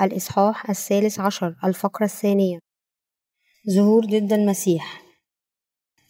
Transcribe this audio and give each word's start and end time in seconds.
الإصحاح 0.00 0.70
الثالث 0.70 1.20
عشر 1.20 1.54
الفقرة 1.64 2.04
الثانية. 2.04 2.58
ظهور 3.70 4.04
ضد 4.04 4.32
المسيح. 4.32 5.02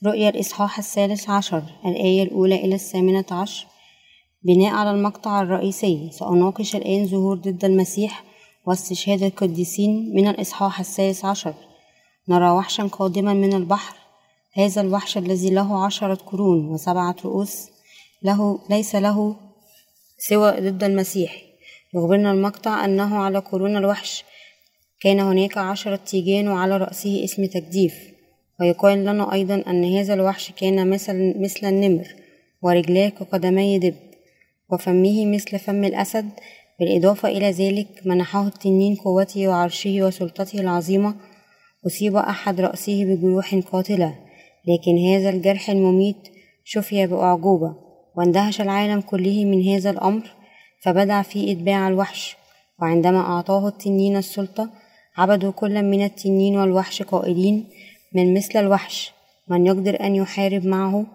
رؤيا 0.07 0.29
الإصحاح 0.29 0.79
الثالث 0.79 1.31
عشر 1.31 1.63
الآية 1.85 2.23
الأولى 2.23 2.55
إلى 2.55 2.75
الثامنة 2.75 3.25
عشر. 3.31 3.67
بناء 4.43 4.75
على 4.75 4.91
المقطع 4.91 5.43
الرئيسي 5.43 6.11
سأناقش 6.13 6.77
الآن 6.77 7.07
ظهور 7.07 7.37
ضد 7.37 7.65
المسيح 7.65 8.25
واستشهاد 8.67 9.23
القديسين 9.23 10.15
من 10.15 10.29
الإصحاح 10.29 10.81
الثالث 10.81 11.25
عشر. 11.25 11.55
نرى 12.29 12.51
وحشا 12.51 12.83
قادما 12.83 13.35
من 13.35 13.53
البحر. 13.53 13.97
هذا 14.53 14.81
الوحش 14.81 15.19
الذي 15.19 15.51
له 15.51 15.85
عشرة 15.85 16.15
قرون 16.15 16.69
وسبعة 16.69 17.17
رؤوس 17.25 17.69
له 18.23 18.61
ليس 18.71 18.95
له 18.95 19.37
سوى 20.19 20.51
ضد 20.51 20.85
المسيح. 20.85 21.48
يخبرنا 21.95 22.33
المقطع 22.33 22.85
أنه 22.85 23.19
على 23.19 23.39
قرون 23.39 23.77
الوحش 23.77 24.25
كان 25.01 25.21
هناك 25.21 25.59
عشرة 25.59 25.97
تيجان 25.97 26.49
وعلى 26.49 26.77
رأسه 26.77 27.25
اسم 27.25 27.45
تجديف. 27.47 27.95
ويقال 28.61 29.05
لنا 29.05 29.33
أيضا 29.33 29.65
أن 29.67 29.85
هذا 29.97 30.15
الوحش 30.15 30.53
كان 30.53 30.91
مثل, 30.91 31.35
مثل 31.41 31.67
النمر 31.67 32.07
ورجلاه 32.63 33.09
كقدمي 33.09 33.79
دب 33.79 33.95
وفمه 34.73 35.27
مثل 35.27 35.59
فم 35.59 35.85
الأسد. 35.85 36.31
بالإضافة 36.81 37.29
إلى 37.29 37.51
ذلك 37.51 37.89
منحه 38.05 38.47
التنين 38.47 38.95
قوته 38.95 39.49
وعرشه 39.49 40.03
وسلطته 40.03 40.61
العظيمة. 40.61 41.15
أصيب 41.87 42.17
أحد 42.17 42.61
رأسه 42.61 43.05
بجروح 43.05 43.55
قاتلة 43.55 44.15
لكن 44.69 44.99
هذا 44.99 45.31
الجرح 45.31 45.71
المميت 45.71 46.29
شفي 46.65 47.07
بأعجوبة 47.07 47.77
واندهش 48.17 48.61
العالم 48.61 49.01
كله 49.01 49.45
من 49.45 49.69
هذا 49.69 49.91
الأمر. 49.91 50.38
فبدع 50.81 51.23
في 51.23 51.53
إتباع 51.53 51.89
الوحش 51.89 52.37
وعندما 52.83 53.21
أعطاه 53.21 53.69
التنين 53.69 54.17
السلطة 54.17 54.71
عبدوا 55.17 55.51
كل 55.53 55.83
من 55.83 56.05
التنين 56.05 56.57
والوحش 56.57 57.03
قائلين 57.03 57.69
من 58.15 58.35
مثل 58.35 58.59
الوحش 58.59 59.13
من 59.49 59.67
يقدر 59.67 60.01
أن 60.01 60.15
يحارب 60.15 60.67
معه؟ 60.67 61.07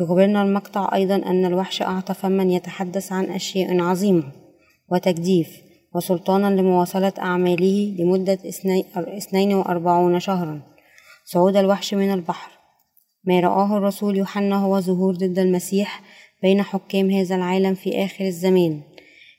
يخبرنا 0.00 0.42
المقطع 0.42 0.90
أيضا 0.94 1.14
أن 1.14 1.44
الوحش 1.44 1.82
أعطى 1.82 2.14
فما 2.14 2.42
يتحدث 2.42 3.12
عن 3.12 3.24
أشياء 3.24 3.80
عظيمة 3.80 4.32
وتجديف 4.88 5.66
وسلطانا 5.94 6.60
لمواصلة 6.60 7.12
أعماله 7.18 7.94
لمدة 7.98 8.38
اثنين 8.96 9.54
وأربعون 9.54 10.20
شهرا. 10.20 10.60
صعود 11.24 11.56
الوحش 11.56 11.94
من 11.94 12.12
البحر. 12.12 12.50
ما 13.24 13.40
رآه 13.40 13.76
الرسول 13.76 14.16
يوحنا 14.16 14.56
هو 14.56 14.80
ظهور 14.80 15.14
ضد 15.14 15.38
المسيح 15.38 16.02
بين 16.42 16.62
حكام 16.62 17.10
هذا 17.10 17.36
العالم 17.36 17.74
في 17.74 18.04
آخر 18.04 18.24
الزمان. 18.24 18.80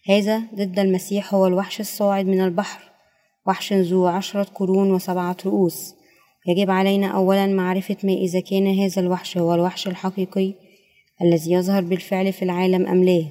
هذا 0.09 0.44
ضد 0.55 0.80
المسيح 0.80 1.33
هو 1.33 1.47
الوحش 1.47 1.80
الصاعد 1.80 2.25
من 2.25 2.41
البحر. 2.41 2.91
وحش 3.47 3.73
ذو 3.73 4.08
عشرة 4.08 4.44
قرون 4.44 4.91
وسبعة 4.91 5.38
رؤوس. 5.45 5.95
يجب 6.47 6.72
علينا 6.72 7.08
أولا 7.08 7.47
معرفة 7.47 7.97
ما 8.03 8.13
إذا 8.13 8.39
كان 8.39 8.80
هذا 8.80 9.02
الوحش 9.02 9.38
هو 9.38 9.53
الوحش 9.53 9.88
الحقيقي 9.88 10.53
الذي 11.22 11.52
يظهر 11.52 11.81
بالفعل 11.81 12.33
في 12.33 12.44
العالم 12.44 12.88
أم 12.88 13.03
لا. 13.03 13.25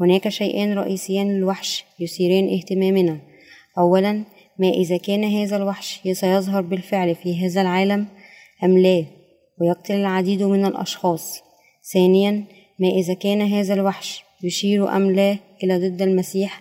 هناك 0.00 0.28
شيئان 0.28 0.78
رئيسيان 0.78 1.28
للوحش 1.36 1.84
يثيران 2.00 2.54
اهتمامنا. 2.54 3.18
أولا 3.78 4.24
ما 4.58 4.68
إذا 4.68 4.96
كان 4.96 5.24
هذا 5.24 5.56
الوحش 5.56 6.00
سيظهر 6.12 6.62
بالفعل 6.62 7.14
في 7.14 7.46
هذا 7.46 7.60
العالم 7.60 8.06
أم 8.64 8.78
لا 8.78 9.04
ويقتل 9.60 9.94
العديد 9.94 10.42
من 10.42 10.64
الأشخاص. 10.66 11.40
ثانيا 11.92 12.44
ما 12.78 12.88
إذا 12.88 13.14
كان 13.14 13.42
هذا 13.42 13.74
الوحش 13.74 14.27
يشير 14.42 14.96
أم 14.96 15.10
لا 15.10 15.38
إلى 15.64 15.88
ضد 15.88 16.02
المسيح 16.02 16.60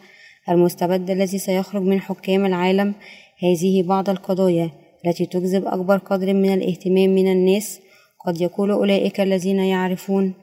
المستبد 0.50 1.10
الذي 1.10 1.38
سيخرج 1.38 1.82
من 1.82 2.02
حكام 2.02 2.46
العالم 2.46 2.94
هذه 3.40 3.84
بعض 3.84 4.10
القضايا 4.10 4.72
التي 5.06 5.26
تجذب 5.26 5.66
أكبر 5.66 5.98
قدر 5.98 6.34
من 6.34 6.54
الاهتمام 6.54 7.10
من 7.10 7.32
الناس؟ 7.32 7.80
قد 8.26 8.42
يقول 8.42 8.72
أولئك 8.72 9.20
الذين 9.20 9.60
يعرفون 9.60 10.34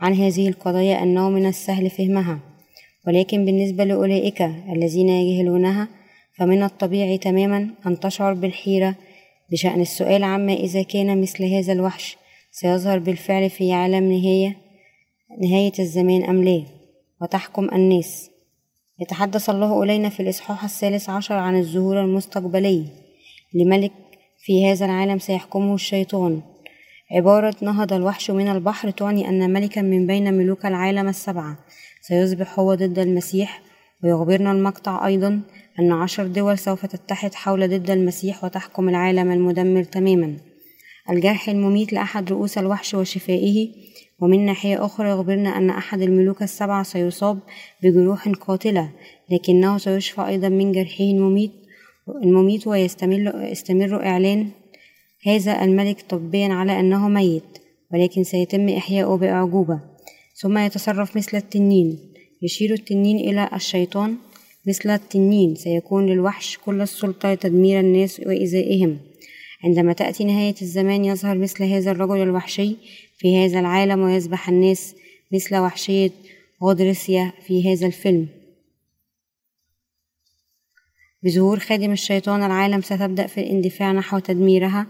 عن 0.00 0.14
هذه 0.14 0.48
القضايا 0.48 1.02
أنه 1.02 1.30
من 1.30 1.46
السهل 1.46 1.90
فهمها. 1.90 2.38
ولكن 3.06 3.44
بالنسبة 3.44 3.84
لأولئك 3.84 4.42
الذين 4.72 5.08
يجهلونها 5.08 5.88
فمن 6.38 6.62
الطبيعي 6.62 7.18
تماما 7.18 7.68
أن 7.86 8.00
تشعر 8.00 8.34
بالحيرة 8.34 8.94
بشأن 9.50 9.80
السؤال 9.80 10.24
عما 10.24 10.52
إذا 10.52 10.82
كان 10.82 11.20
مثل 11.20 11.44
هذا 11.44 11.72
الوحش. 11.72 12.16
سيظهر 12.50 12.98
بالفعل 12.98 13.50
في 13.50 13.72
عالم 13.72 14.12
نهاية 14.12 14.67
نهاية 15.42 15.72
الزمان 15.78 16.24
أم 16.24 16.44
لا 16.44 16.62
وتحكم 17.22 17.68
الناس. 17.72 18.30
يتحدث 19.00 19.50
الله 19.50 19.82
إلينا 19.82 20.08
في 20.08 20.20
الإصحاح 20.20 20.64
الثالث 20.64 21.10
عشر 21.10 21.34
عن 21.34 21.58
الظهور 21.58 22.00
المستقبلي 22.00 22.84
لملك 23.54 23.92
في 24.38 24.66
هذا 24.66 24.86
العالم 24.86 25.18
سيحكمه 25.18 25.74
الشيطان. 25.74 26.42
عبارة 27.12 27.54
نهض 27.62 27.92
الوحش 27.92 28.30
من 28.30 28.48
البحر 28.48 28.90
تعني 28.90 29.28
أن 29.28 29.52
ملكا 29.52 29.82
من 29.82 30.06
بين 30.06 30.34
ملوك 30.34 30.66
العالم 30.66 31.08
السبعة. 31.08 31.58
سيصبح 32.02 32.58
هو 32.58 32.74
ضد 32.74 32.98
المسيح 32.98 33.62
ويخبرنا 34.04 34.52
المقطع 34.52 35.06
أيضا 35.06 35.40
أن 35.78 35.92
عشر 35.92 36.26
دول 36.26 36.58
سوف 36.58 36.86
تتحد 36.86 37.34
حول 37.34 37.68
ضد 37.68 37.90
المسيح 37.90 38.44
وتحكم 38.44 38.88
العالم 38.88 39.32
المدمر 39.32 39.82
تماما. 39.84 40.36
الجرح 41.10 41.48
المميت 41.48 41.92
لأحد 41.92 42.32
رؤوس 42.32 42.58
الوحش 42.58 42.94
وشفائه 42.94 43.68
ومن 44.20 44.46
ناحية 44.46 44.84
أخرى 44.84 45.10
يخبرنا 45.10 45.56
أن 45.58 45.70
أحد 45.70 46.02
الملوك 46.02 46.42
السبعة 46.42 46.82
سيصاب 46.82 47.38
بجروح 47.82 48.28
قاتلة 48.28 48.90
لكنه 49.30 49.78
سيشفى 49.78 50.26
أيضا 50.26 50.48
من 50.48 50.72
جرحه 50.72 51.04
المميت 51.04 51.52
المميت 52.08 52.66
ويستمر 52.66 53.42
يستمر 53.42 54.06
إعلان 54.06 54.50
هذا 55.26 55.64
الملك 55.64 56.00
طبيا 56.08 56.48
على 56.48 56.80
أنه 56.80 57.08
ميت 57.08 57.58
ولكن 57.92 58.24
سيتم 58.24 58.68
إحياؤه 58.68 59.16
بأعجوبة 59.16 59.80
ثم 60.34 60.58
يتصرف 60.58 61.16
مثل 61.16 61.36
التنين 61.36 61.98
يشير 62.42 62.72
التنين 62.72 63.16
إلى 63.16 63.50
الشيطان 63.54 64.16
مثل 64.66 64.90
التنين 64.90 65.54
سيكون 65.54 66.06
للوحش 66.06 66.58
كل 66.66 66.80
السلطة 66.80 67.32
لتدمير 67.32 67.80
الناس 67.80 68.20
وإيذائهم 68.20 68.98
عندما 69.64 69.92
تأتي 69.92 70.24
نهاية 70.24 70.54
الزمان 70.62 71.04
يظهر 71.04 71.38
مثل 71.38 71.64
هذا 71.64 71.90
الرجل 71.90 72.22
الوحشي 72.22 72.76
في 73.18 73.44
هذا 73.44 73.60
العالم 73.60 74.00
ويسبح 74.00 74.48
الناس 74.48 74.94
مثل 75.32 75.56
وحشية 75.56 76.10
غودريسيا 76.62 77.32
في 77.46 77.72
هذا 77.72 77.86
الفيلم. 77.86 78.28
بظهور 81.22 81.58
خادم 81.58 81.92
الشيطان 81.92 82.42
العالم 82.42 82.82
ستبدأ 82.82 83.26
في 83.26 83.40
الاندفاع 83.40 83.92
نحو 83.92 84.18
تدميرها 84.18 84.86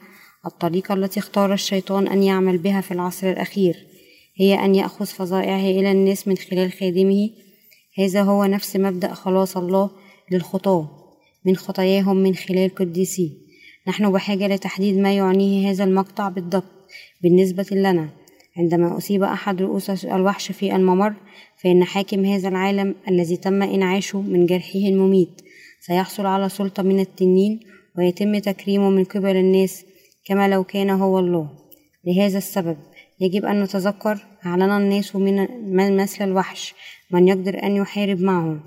الطريقة 0.46 0.94
التي 0.94 1.20
اختار 1.20 1.52
الشيطان 1.52 2.08
أن 2.08 2.22
يعمل 2.22 2.58
بها 2.58 2.80
في 2.80 2.90
العصر 2.90 3.30
الأخير 3.30 3.86
هي 4.36 4.64
أن 4.64 4.74
يأخذ 4.74 5.06
فظائعه 5.06 5.80
إلى 5.80 5.92
الناس 5.92 6.28
من 6.28 6.36
خلال 6.36 6.72
خادمه. 6.72 7.30
هذا 7.98 8.22
هو 8.22 8.44
نفس 8.44 8.76
مبدأ 8.76 9.14
خلاص 9.14 9.56
الله 9.56 9.90
للخطاة 10.30 10.88
من 11.44 11.56
خطاياهم 11.56 12.16
من 12.16 12.34
خلال 12.34 12.74
قديسيه 12.74 13.47
نحن 13.86 14.12
بحاجة 14.12 14.46
لتحديد 14.46 14.98
ما 14.98 15.16
يعنيه 15.16 15.70
هذا 15.70 15.84
المقطع 15.84 16.28
بالضبط. 16.28 16.64
بالنسبة 17.22 17.66
لنا 17.72 18.08
عندما 18.56 18.96
أصيب 18.96 19.22
أحد 19.22 19.62
رؤوس 19.62 20.04
الوحش 20.04 20.52
في 20.52 20.76
الممر 20.76 21.14
فإن 21.62 21.84
حاكم 21.84 22.24
هذا 22.24 22.48
العالم 22.48 22.94
الذي 23.08 23.36
تم 23.36 23.62
إنعاشه 23.62 24.20
من 24.20 24.46
جرحه 24.46 24.78
المميت. 24.78 25.42
سيحصل 25.80 26.26
على 26.26 26.48
سلطة 26.48 26.82
من 26.82 27.00
التنين 27.00 27.60
ويتم 27.98 28.38
تكريمه 28.38 28.90
من 28.90 29.04
قبل 29.04 29.36
الناس 29.36 29.84
كما 30.24 30.48
لو 30.48 30.64
كان 30.64 30.90
هو 30.90 31.19
الله. 31.19 31.48
لهذا 32.04 32.38
السبب 32.38 32.76
يجب 33.20 33.44
أن 33.44 33.62
نتذكر 33.62 34.19
أعلن 34.46 34.70
الناس 34.70 35.16
من 35.16 35.96
مثل 35.96 36.24
الوحش 36.24 36.74
من 37.10 37.28
يقدر 37.28 37.62
أن 37.62 37.76
يحارب 37.76 38.20
معه. 38.20 38.60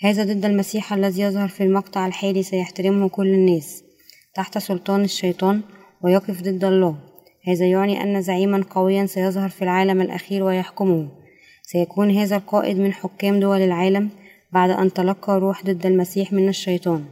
هذا 0.00 0.24
ضد 0.24 0.44
المسيح 0.44 0.92
الذي 0.92 1.22
يظهر 1.22 1.48
في 1.48 1.62
المقطع 1.62 2.06
الحالي 2.06 2.42
سيحترمه 2.42 3.08
كل 3.08 3.26
الناس. 3.26 3.87
تحت 4.38 4.58
سلطان 4.58 5.04
الشيطان 5.04 5.60
ويقف 6.02 6.42
ضد 6.42 6.64
الله. 6.64 6.96
هذا 7.48 7.66
يعني 7.66 8.02
أن 8.02 8.22
زعيما 8.22 8.64
قويا 8.70 9.06
سيظهر 9.06 9.48
في 9.48 9.62
العالم 9.62 10.00
الأخير 10.00 10.42
ويحكمه. 10.42 11.08
سيكون 11.62 12.10
هذا 12.10 12.36
القائد 12.36 12.78
من 12.78 12.92
حكام 12.92 13.40
دول 13.40 13.60
العالم 13.60 14.10
بعد 14.52 14.70
أن 14.70 14.92
تلقى 14.92 15.40
روح 15.40 15.64
ضد 15.64 15.86
المسيح 15.86 16.32
من 16.32 16.48
الشيطان. 16.48 17.04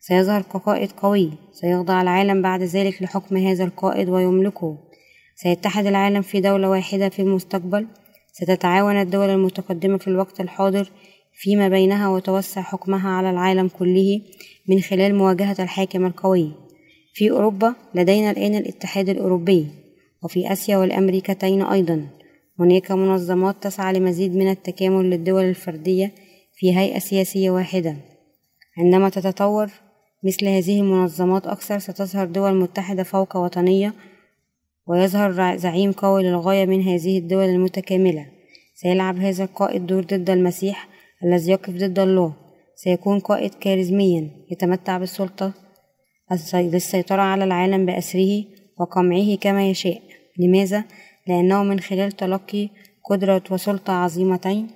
سيظهر 0.00 0.42
كقائد 0.42 0.92
قوي 0.92 1.30
سيخضع 1.52 2.02
العالم 2.02 2.42
بعد 2.42 2.62
ذلك 2.62 3.02
لحكم 3.02 3.36
هذا 3.36 3.64
القائد 3.64 4.08
ويملكه. 4.08 4.78
سيتحد 5.36 5.86
العالم 5.86 6.22
في 6.22 6.40
دولة 6.40 6.70
واحدة 6.70 7.08
في 7.08 7.22
المستقبل. 7.22 7.86
ستتعاون 8.32 8.96
الدول 9.00 9.30
المتقدمة 9.30 9.98
في 9.98 10.08
الوقت 10.08 10.40
الحاضر 10.40 10.90
فيما 11.40 11.68
بينها 11.68 12.08
وتوسع 12.08 12.62
حكمها 12.62 13.10
على 13.10 13.30
العالم 13.30 13.68
كله 13.68 14.20
من 14.68 14.80
خلال 14.80 15.14
مواجهة 15.14 15.56
الحاكم 15.58 16.06
القوي. 16.06 16.52
في 17.14 17.30
أوروبا 17.30 17.74
لدينا 17.94 18.30
الآن 18.30 18.54
الاتحاد 18.54 19.08
الأوروبي 19.08 19.66
وفي 20.22 20.52
آسيا 20.52 20.76
والأمريكتين 20.76 21.62
أيضا. 21.62 22.06
هناك 22.60 22.92
منظمات 22.92 23.62
تسعى 23.62 23.92
لمزيد 23.92 24.36
من 24.36 24.50
التكامل 24.50 25.10
للدول 25.10 25.44
الفردية 25.44 26.12
في 26.56 26.76
هيئة 26.78 26.98
سياسية 26.98 27.50
واحدة. 27.50 27.96
عندما 28.78 29.08
تتطور 29.08 29.70
مثل 30.24 30.46
هذه 30.46 30.80
المنظمات 30.80 31.46
أكثر 31.46 31.78
ستظهر 31.78 32.26
دول 32.26 32.54
متحدة 32.54 33.02
فوق 33.02 33.36
وطنية 33.36 33.94
ويظهر 34.86 35.56
زعيم 35.56 35.92
قوي 35.92 36.22
للغاية 36.22 36.66
من 36.66 36.82
هذه 36.82 37.18
الدول 37.18 37.44
المتكاملة. 37.44 38.26
سيلعب 38.74 39.18
هذا 39.18 39.44
القائد 39.44 39.86
دور 39.86 40.04
ضد 40.04 40.30
المسيح 40.30 40.97
الذي 41.24 41.50
يقف 41.50 41.70
ضد 41.70 41.98
الله 41.98 42.34
سيكون 42.76 43.18
قائد 43.18 43.54
كاريزميا 43.54 44.30
يتمتع 44.50 44.98
بالسلطة. 44.98 45.52
للسيطرة 46.54 47.22
على 47.22 47.44
العالم 47.44 47.86
بأسره 47.86 48.44
وقمعه 48.78 49.34
كما 49.34 49.70
يشاء. 49.70 50.02
لماذا؟ 50.38 50.84
لأنه 51.26 51.62
من 51.62 51.80
خلال 51.80 52.12
تلقي 52.12 52.68
قدرة 53.10 53.42
وسلطة 53.50 53.92
عظيمتين. 53.92 54.70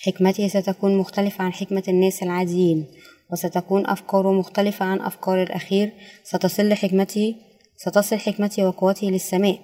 حكمته 0.00 0.48
ستكون 0.48 0.98
مختلفة 0.98 1.44
عن 1.44 1.52
حكمة 1.52 1.82
الناس 1.88 2.22
العاديين 2.22 2.86
وستكون 3.32 3.86
أفكاره 3.86 4.32
مختلفة 4.32 4.84
عن 4.84 5.00
أفكار 5.00 5.42
الأخير. 5.42 5.92
ستصل 6.24 6.74
حكمته 6.74 7.34
ستصل 7.76 8.16
حكمته 8.16 8.68
وقوته 8.68 9.06
للسماء. 9.06 9.60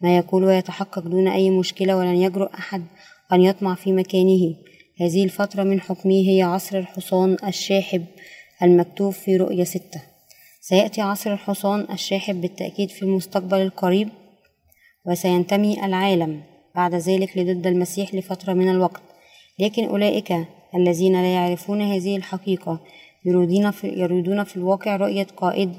ما 0.00 0.16
يقول 0.16 0.44
ويتحقق 0.44 0.98
دون 0.98 1.28
أي 1.28 1.50
مشكلة 1.50 1.96
ولن 1.96 2.16
يجرؤ 2.16 2.54
أحد 2.54 2.84
أن 3.32 3.40
يطمع 3.40 3.74
في 3.74 3.92
مكانه. 3.92 4.69
هذه 5.00 5.24
الفترة 5.24 5.62
من 5.62 5.80
حكمه 5.80 6.28
هي 6.28 6.42
عصر 6.42 6.78
الحصان 6.78 7.36
الشاحب 7.46 8.04
المكتوب 8.62 9.12
في 9.12 9.36
رؤية 9.36 9.64
ستة. 9.64 10.02
سيأتي 10.60 11.00
عصر 11.00 11.32
الحصان 11.32 11.86
الشاحب 11.92 12.40
بالتأكيد 12.40 12.90
في 12.90 13.02
المستقبل 13.02 13.60
القريب 13.60 14.08
وسينتمي 15.06 15.84
العالم 15.84 16.42
بعد 16.74 16.94
ذلك 16.94 17.38
لضد 17.38 17.66
المسيح 17.66 18.14
لفترة 18.14 18.52
من 18.52 18.70
الوقت. 18.70 19.02
لكن 19.58 19.84
أولئك 19.84 20.32
الذين 20.74 21.12
لا 21.12 21.34
يعرفون 21.34 21.82
هذه 21.82 22.16
الحقيقة 22.16 22.80
يريدون 23.24 23.70
في, 23.70 23.88
يريدون 23.88 24.44
في 24.44 24.56
الواقع 24.56 24.96
رؤية 24.96 25.26
قائد 25.36 25.72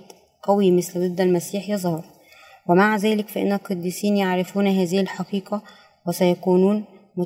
قوي 0.44 0.72
مثل 0.72 1.10
ضد 1.10 1.22
المسيح 1.22 1.70
يظهر. 1.70 2.04
ومع 2.70 2.96
ذلك 2.96 3.28
فإن 3.28 3.52
القديسين 3.52 4.18
يعرفون 4.18 4.68
هذه 4.68 5.00
الحقيقة 5.00 5.64
وسيكونون 6.08 6.86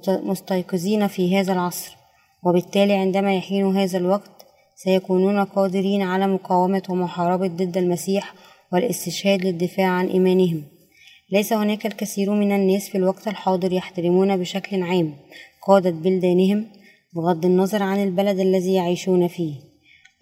مستيقظين 0.10 1.08
في 1.08 1.38
هذا 1.38 1.54
العصر 1.54 1.98
وبالتالي 2.44 2.94
عندما 2.94 3.36
يحين 3.36 3.78
هذا 3.78 3.98
الوقت 3.98 4.46
سيكونون 4.76 5.44
قادرين 5.44 6.02
على 6.02 6.28
مقاومة 6.28 6.84
ومحاربة 6.90 7.48
ضد 7.48 7.78
المسيح 7.78 8.34
والاستشهاد 8.74 9.46
للدفاع 9.46 9.88
عن 9.88 10.08
إيمانهم. 10.08 10.64
ليس 11.32 11.54
هناك 11.54 11.86
الكثير 11.86 12.32
من 12.32 12.52
الناس 12.52 12.90
في 12.90 12.98
الوقت 12.98 13.28
الحاضر 13.28 13.74
يحترمون 13.74 14.38
بشكل 14.38 14.84
عام 14.84 15.14
قادة 15.68 15.90
بلدانهم 15.90 16.66
بغض 17.16 17.46
النظر 17.46 17.84
عن 17.84 18.04
البلد 18.04 18.40
الذي 18.40 18.74
يعيشون 18.74 19.28
فيه. 19.28 19.54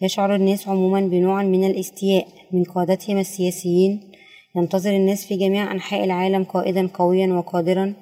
يشعر 0.02 0.36
الناس 0.36 0.68
عموما 0.68 1.02
بنوع 1.02 1.44
من 1.44 1.64
الاستياء 1.64 2.28
من 2.52 2.64
قادتهم 2.64 3.18
السياسيين. 3.18 4.12
ينتظر 4.56 4.96
الناس 4.96 5.26
في 5.26 5.36
جميع 5.36 5.72
أنحاء 5.72 6.04
العالم 6.04 6.44
قائدا 6.44 6.90
قويا 6.94 7.28
وقادرا 7.28 7.94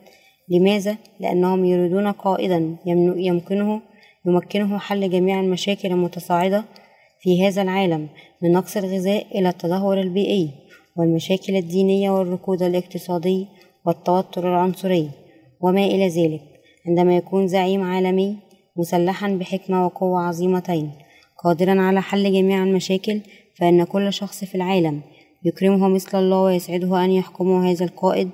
لماذا؟ 0.52 0.98
لأنهم 1.20 1.66
يريدون 1.66 2.08
قائدا 2.12 2.76
يمكنه 3.18 3.82
يمكنه 4.26 4.78
حل 4.78 5.10
جميع 5.10 5.40
المشاكل 5.40 5.88
المتصاعدة 5.88 6.66
في 7.22 7.48
هذا 7.48 7.62
العالم 7.62 8.08
من 8.42 8.52
نقص 8.52 8.78
الغذاء 8.78 9.40
إلى 9.40 9.50
التدهور 9.50 10.02
البيئي 10.02 10.50
والمشاكل 10.96 11.56
الدينية 11.56 12.12
والركود 12.12 12.64
الاقتصادي 12.64 13.48
والتوتر 13.86 14.54
العنصري 14.54 15.10
وما 15.62 15.86
إلى 15.86 16.08
ذلك 16.08 16.42
عندما 16.88 17.18
يكون 17.18 17.48
زعيم 17.48 17.84
عالمي 17.84 18.38
مسلحا 18.78 19.28
بحكمة 19.28 19.86
وقوة 19.86 20.20
عظيمتين 20.20 20.92
قادرا 21.44 21.82
على 21.82 22.02
حل 22.02 22.34
جميع 22.34 22.64
المشاكل 22.64 23.22
فإن 23.56 23.84
كل 23.84 24.14
شخص 24.14 24.44
في 24.44 24.56
العالم 24.56 25.02
يكرمه 25.44 25.88
مثل 25.88 26.20
الله 26.20 26.42
ويسعده 26.42 27.06
أن 27.06 27.12
يحكمه 27.12 27.72
هذا 27.72 27.86
القائد 27.86 28.30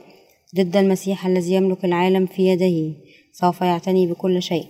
ضد 0.57 0.77
المسيح 0.77 1.25
الذي 1.25 1.53
يملك 1.53 1.85
العالم 1.85 2.25
في 2.25 2.47
يده 2.47 2.93
سوف 3.31 3.61
يعتني 3.61 4.07
بكل 4.07 4.41
شيء. 4.41 4.65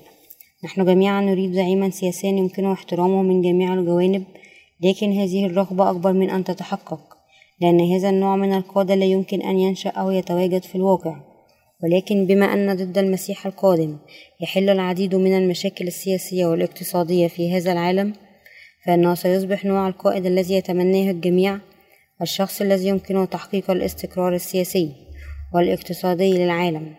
نحن 0.63 0.85
جميعا 0.85 1.21
نريد 1.21 1.53
زعيما 1.53 1.89
سياسيا 1.89 2.29
يمكنه 2.29 2.73
احترامه 2.73 3.21
من 3.21 3.41
جميع 3.41 3.73
الجوانب 3.73 4.23
لكن 4.81 5.11
هذه 5.11 5.45
الرغبة 5.45 5.89
أكبر 5.89 6.13
من 6.13 6.29
أن 6.29 6.43
تتحقق 6.43 7.17
لأن 7.61 7.79
هذا 7.93 8.09
النوع 8.09 8.35
من 8.35 8.53
القادة 8.53 8.95
لا 8.95 9.05
يمكن 9.05 9.41
أن 9.41 9.59
ينشأ 9.59 9.89
أو 9.89 10.11
يتواجد 10.11 10.63
في 10.63 10.75
الواقع. 10.75 11.15
ولكن 11.83 12.25
بما 12.25 12.45
أن 12.53 12.75
ضد 12.75 12.97
المسيح 12.97 13.45
القادم 13.45 13.97
يحل 14.41 14.69
العديد 14.69 15.15
من 15.15 15.37
المشاكل 15.37 15.87
السياسية 15.87 16.45
والاقتصادية 16.45 17.27
في 17.27 17.51
هذا 17.53 17.71
العالم 17.71 18.13
فإنه 18.85 19.15
سيصبح 19.15 19.65
نوع 19.65 19.87
القائد 19.87 20.25
الذي 20.25 20.53
يتمناه 20.53 21.11
الجميع 21.11 21.59
الشخص 22.21 22.61
الذي 22.61 22.87
يمكنه 22.87 23.25
تحقيق 23.25 23.71
الاستقرار 23.71 24.35
السياسي. 24.35 25.06
والاقتصادي 25.53 26.37
للعالم. 26.37 26.95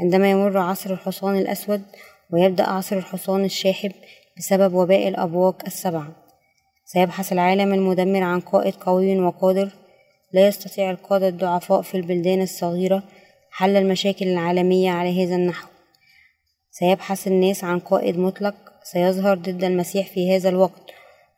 عندما 0.00 0.30
يمر 0.30 0.58
عصر 0.58 0.92
الحصان 0.92 1.38
الأسود 1.38 1.82
ويبدأ 2.32 2.64
عصر 2.64 2.96
الحصان 2.96 3.44
الشاحب 3.44 3.92
بسبب 4.38 4.74
وباء 4.74 5.08
الأبواق 5.08 5.62
السبعة 5.66 6.08
سيبحث 6.84 7.32
العالم 7.32 7.74
المدمر 7.74 8.22
عن 8.22 8.40
قائد 8.40 8.74
قوي 8.74 9.18
وقادر 9.18 9.68
لا 10.32 10.46
يستطيع 10.48 10.90
القادة 10.90 11.28
الضعفاء 11.28 11.82
في 11.82 11.96
البلدان 11.96 12.42
الصغيرة 12.42 13.02
حل 13.50 13.76
المشاكل 13.76 14.28
العالمية 14.28 14.90
على 14.90 15.24
هذا 15.24 15.36
النحو. 15.36 15.68
سيبحث 16.70 17.26
الناس 17.26 17.64
عن 17.64 17.78
قائد 17.78 18.18
مطلق 18.18 18.54
سيظهر 18.82 19.38
ضد 19.38 19.64
المسيح 19.64 20.06
في 20.06 20.36
هذا 20.36 20.48
الوقت 20.48 20.90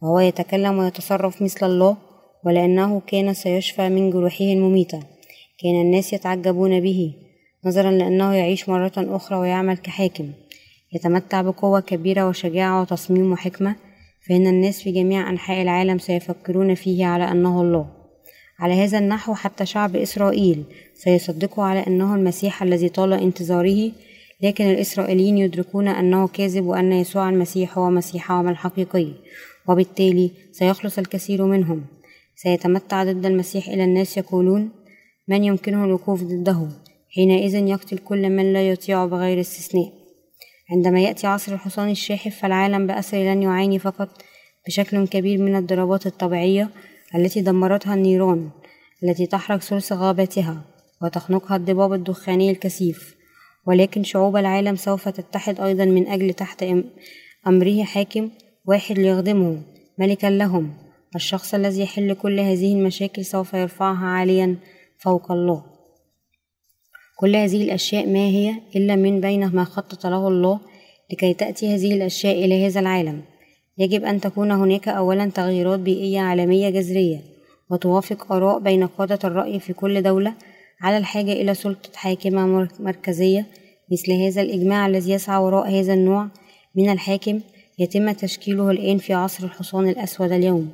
وهو 0.02 0.20
يتكلم 0.20 0.78
ويتصرف 0.78 1.42
مثل 1.42 1.66
الله 1.66 1.96
ولأنه 2.44 3.02
كان 3.06 3.34
سيشفى 3.34 3.88
من 3.88 4.10
جروحه 4.10 4.44
المميتة. 4.44 5.15
كان 5.58 5.80
الناس 5.80 6.12
يتعجبون 6.12 6.80
به 6.80 7.14
نظرا 7.64 7.90
لأنه 7.90 8.34
يعيش 8.34 8.68
مرة 8.68 8.92
أخرى 8.96 9.38
ويعمل 9.38 9.76
كحاكم. 9.76 10.32
يتمتع 10.92 11.42
بقوة 11.42 11.80
كبيرة 11.80 12.28
وشجاعة 12.28 12.80
وتصميم 12.80 13.32
وحكمة 13.32 13.76
فإن 14.28 14.46
الناس 14.46 14.82
في 14.82 14.92
جميع 14.92 15.30
أنحاء 15.30 15.62
العالم 15.62 15.98
سيفكرون 15.98 16.74
فيه 16.74 17.06
على 17.06 17.24
أنه 17.24 17.62
الله. 17.62 17.86
على 18.58 18.74
هذا 18.74 18.98
النحو 18.98 19.34
حتى 19.34 19.66
شعب 19.66 19.96
إسرائيل 19.96 20.64
سيصدقوا 20.94 21.64
على 21.64 21.86
أنه 21.86 22.14
المسيح 22.14 22.62
الذي 22.62 22.88
طال 22.88 23.12
انتظاره 23.12 23.92
لكن 24.42 24.70
الإسرائيليين 24.70 25.38
يدركون 25.38 25.88
أنه 25.88 26.28
كاذب 26.28 26.66
وأن 26.66 26.92
يسوع 26.92 27.28
المسيح 27.28 27.78
هو 27.78 27.90
مسيحهم 27.90 28.48
الحقيقي 28.48 29.08
وبالتالي 29.68 30.30
سيخلص 30.52 30.98
الكثير 30.98 31.44
منهم. 31.44 31.84
سيتمتع 32.36 33.04
ضد 33.04 33.26
المسيح 33.26 33.68
إلى 33.68 33.84
الناس 33.84 34.16
يقولون 34.16 34.70
من 35.28 35.44
يمكنه 35.44 35.84
الوقوف 35.84 36.22
ضده 36.22 36.68
حينئذ 37.10 37.54
يقتل 37.54 37.98
كل 37.98 38.30
من 38.30 38.52
لا 38.52 38.68
يطيع 38.68 39.06
بغير 39.06 39.40
استثناء. 39.40 39.92
عندما 40.70 41.00
يأتي 41.00 41.26
عصر 41.26 41.52
الحصان 41.54 41.90
الشاحب 41.90 42.30
فالعالم 42.30 42.86
بأسره 42.86 43.18
لن 43.18 43.42
يعاني 43.42 43.78
فقط 43.78 44.08
بشكل 44.66 45.06
كبير 45.06 45.40
من 45.40 45.56
الضربات 45.56 46.06
الطبيعية 46.06 46.70
التي 47.14 47.40
دمرتها 47.40 47.94
النيران 47.94 48.50
التي 49.04 49.26
تحرق 49.26 49.60
ثلث 49.60 49.92
غاباتها 49.92 50.64
وتخنقها 51.02 51.56
الضباب 51.56 51.92
الدخاني 51.92 52.50
الكثيف. 52.50 53.16
ولكن 53.66 54.02
شعوب 54.02 54.36
العالم 54.36 54.76
سوف 54.76 55.08
تتحد 55.08 55.60
أيضا 55.60 55.84
من 55.84 56.06
أجل 56.06 56.32
تحت 56.32 56.64
أمره 57.46 57.82
حاكم 57.82 58.30
واحد 58.66 58.98
ليخدمه 58.98 59.62
ملكا 59.98 60.26
لهم. 60.26 60.74
الشخص 61.16 61.54
الذي 61.54 61.82
يحل 61.82 62.14
كل 62.14 62.40
هذه 62.40 62.72
المشاكل 62.72 63.24
سوف 63.24 63.54
يرفعها 63.54 64.06
عاليا. 64.06 64.56
فوق 64.98 65.32
الله. 65.32 65.62
كل 67.18 67.36
هذه 67.36 67.62
الأشياء 67.62 68.06
ما 68.06 68.26
هي 68.26 68.54
إلا 68.76 68.96
من 68.96 69.20
بين 69.20 69.46
ما 69.46 69.64
خطط 69.64 70.06
له 70.06 70.28
الله 70.28 70.60
لكي 71.12 71.34
تأتي 71.34 71.74
هذه 71.74 71.94
الأشياء 71.94 72.44
إلى 72.44 72.66
هذا 72.66 72.80
العالم. 72.80 73.22
يجب 73.78 74.04
أن 74.04 74.20
تكون 74.20 74.50
هناك 74.50 74.88
أولا 74.88 75.30
تغييرات 75.30 75.80
بيئية 75.80 76.20
عالمية 76.20 76.70
جذرية 76.70 77.20
وتوافق 77.70 78.32
آراء 78.32 78.58
بين 78.58 78.86
قادة 78.86 79.18
الرأي 79.24 79.60
في 79.60 79.72
كل 79.72 80.02
دولة 80.02 80.34
على 80.82 80.96
الحاجة 80.96 81.32
إلى 81.32 81.54
سلطة 81.54 81.90
حاكمة 81.94 82.68
مركزية. 82.80 83.46
مثل 83.92 84.12
هذا 84.12 84.42
الإجماع 84.42 84.86
الذي 84.86 85.12
يسعى 85.12 85.42
وراء 85.42 85.70
هذا 85.70 85.94
النوع 85.94 86.28
من 86.74 86.90
الحاكم 86.90 87.40
يتم 87.78 88.12
تشكيله 88.12 88.70
الآن 88.70 88.98
في 88.98 89.12
عصر 89.14 89.44
الحصان 89.44 89.88
الأسود 89.88 90.32
اليوم. 90.32 90.70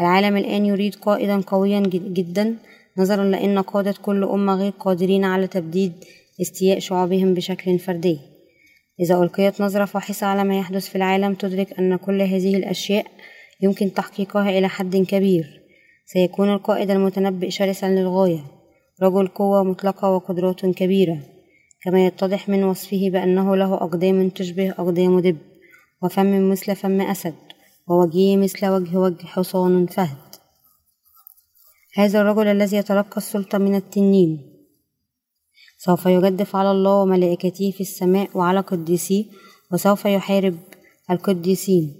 العالم 0.00 0.36
الآن 0.36 0.66
يريد 0.66 0.94
قائدا 0.94 1.40
قويا 1.40 1.80
جدا 1.90 2.56
نظرا 2.98 3.24
لأن 3.24 3.58
قادة 3.58 3.94
كل 4.02 4.24
أمة 4.24 4.54
غير 4.54 4.72
قادرين 4.80 5.24
على 5.24 5.46
تبديد 5.46 5.92
استياء 6.40 6.78
شعوبهم 6.78 7.34
بشكل 7.34 7.78
فردي. 7.78 8.18
إذا 9.00 9.14
ألقيت 9.14 9.60
نظرة 9.60 9.84
فاحصة 9.84 10.26
على 10.26 10.44
ما 10.44 10.58
يحدث 10.58 10.88
في 10.88 10.96
العالم 10.96 11.34
تدرك 11.34 11.78
أن 11.78 11.96
كل 11.96 12.22
هذه 12.22 12.56
الأشياء 12.56 13.06
يمكن 13.60 13.92
تحقيقها 13.92 14.58
إلى 14.58 14.68
حد 14.68 14.96
كبير. 14.96 15.62
سيكون 16.06 16.52
القائد 16.52 16.90
المتنبئ 16.90 17.50
شرسا 17.50 17.86
للغاية. 17.86 18.44
رجل 19.02 19.26
قوة 19.26 19.64
مطلقة 19.64 20.10
وقدرات 20.10 20.66
كبيرة. 20.66 21.18
كما 21.84 22.06
يتضح 22.06 22.48
من 22.48 22.64
وصفه 22.64 23.10
بأنه 23.10 23.56
له 23.56 23.74
أقدام 23.74 24.28
تشبه 24.28 24.70
أقدام 24.70 25.20
دب 25.20 25.36
وفم 26.02 26.50
مثل 26.50 26.76
فم 26.76 27.00
أسد 27.00 27.34
ووجهه 27.88 28.36
مثل 28.36 28.66
وجه 28.66 28.96
وجه 28.96 29.26
حصان 29.26 29.86
فهد. 29.86 30.25
هذا 31.98 32.20
الرجل 32.20 32.46
الذي 32.46 32.76
يتلقى 32.76 33.16
السلطة 33.16 33.58
من 33.58 33.74
التنين. 33.74 34.40
سوف 35.78 36.06
يجدف 36.06 36.56
على 36.56 36.70
الله 36.70 37.02
وملائكته 37.02 37.70
في 37.70 37.80
السماء 37.80 38.28
وعلى 38.34 38.60
قديسيه 38.60 39.24
وسوف 39.72 40.04
يحارب 40.04 40.56
القديسين 41.10 41.94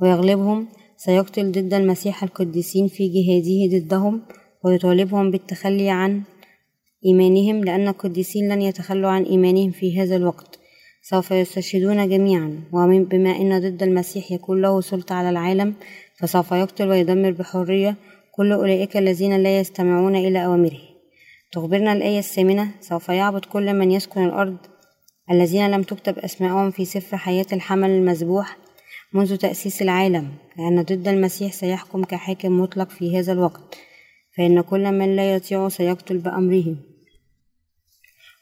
ويغلبهم 0.00 0.68
سيقتل 0.96 1.52
ضد 1.52 1.74
المسيح 1.74 2.22
القديسين 2.22 2.88
في 2.88 3.08
جهاده 3.08 3.78
ضدهم 3.78 4.22
ويطالبهم 4.64 5.30
بالتخلي 5.30 5.90
عن 5.90 6.22
إيمانهم 7.06 7.64
لأن 7.64 7.88
القديسين 7.88 8.52
لن 8.52 8.62
يتخلوا 8.62 9.10
عن 9.10 9.22
إيمانهم 9.22 9.70
في 9.70 10.00
هذا 10.00 10.16
الوقت. 10.16 10.58
سوف 11.02 11.30
يستشهدون 11.30 12.08
جميعا 12.08 12.60
وبما 12.72 13.30
أن 13.30 13.60
ضد 13.60 13.82
المسيح 13.82 14.32
يكون 14.32 14.62
له 14.62 14.80
سلطة 14.80 15.14
على 15.14 15.30
العالم 15.30 15.74
فسوف 16.18 16.52
يقتل 16.52 16.88
ويدمر 16.88 17.30
بحرية 17.30 17.96
كل 18.36 18.52
أولئك 18.52 18.96
الذين 18.96 19.36
لا 19.36 19.60
يستمعون 19.60 20.16
إلى 20.16 20.44
أوامره. 20.44 20.80
تخبرنا 21.52 21.92
الآية 21.92 22.18
الثامنة 22.18 22.70
سوف 22.80 23.08
يعبد 23.08 23.44
كل 23.44 23.74
من 23.74 23.90
يسكن 23.90 24.24
الأرض. 24.24 24.56
الذين 25.30 25.70
لم 25.70 25.82
تكتب 25.82 26.18
أسماءهم 26.18 26.70
في 26.70 26.84
سفر 26.84 27.16
حياة 27.16 27.46
الحمل 27.52 27.90
المذبوح 27.90 28.56
منذ 29.12 29.36
تأسيس 29.36 29.82
العالم. 29.82 30.28
لأن 30.58 30.82
ضد 30.82 31.08
المسيح 31.08 31.52
سيحكم 31.52 32.04
كحاكم 32.04 32.60
مطلق 32.60 32.90
في 32.90 33.18
هذا 33.18 33.32
الوقت. 33.32 33.76
فإن 34.36 34.60
كل 34.60 34.92
من 34.92 35.16
لا 35.16 35.34
يطيعه 35.34 35.68
سيقتل 35.68 36.18
بأمره 36.18 36.76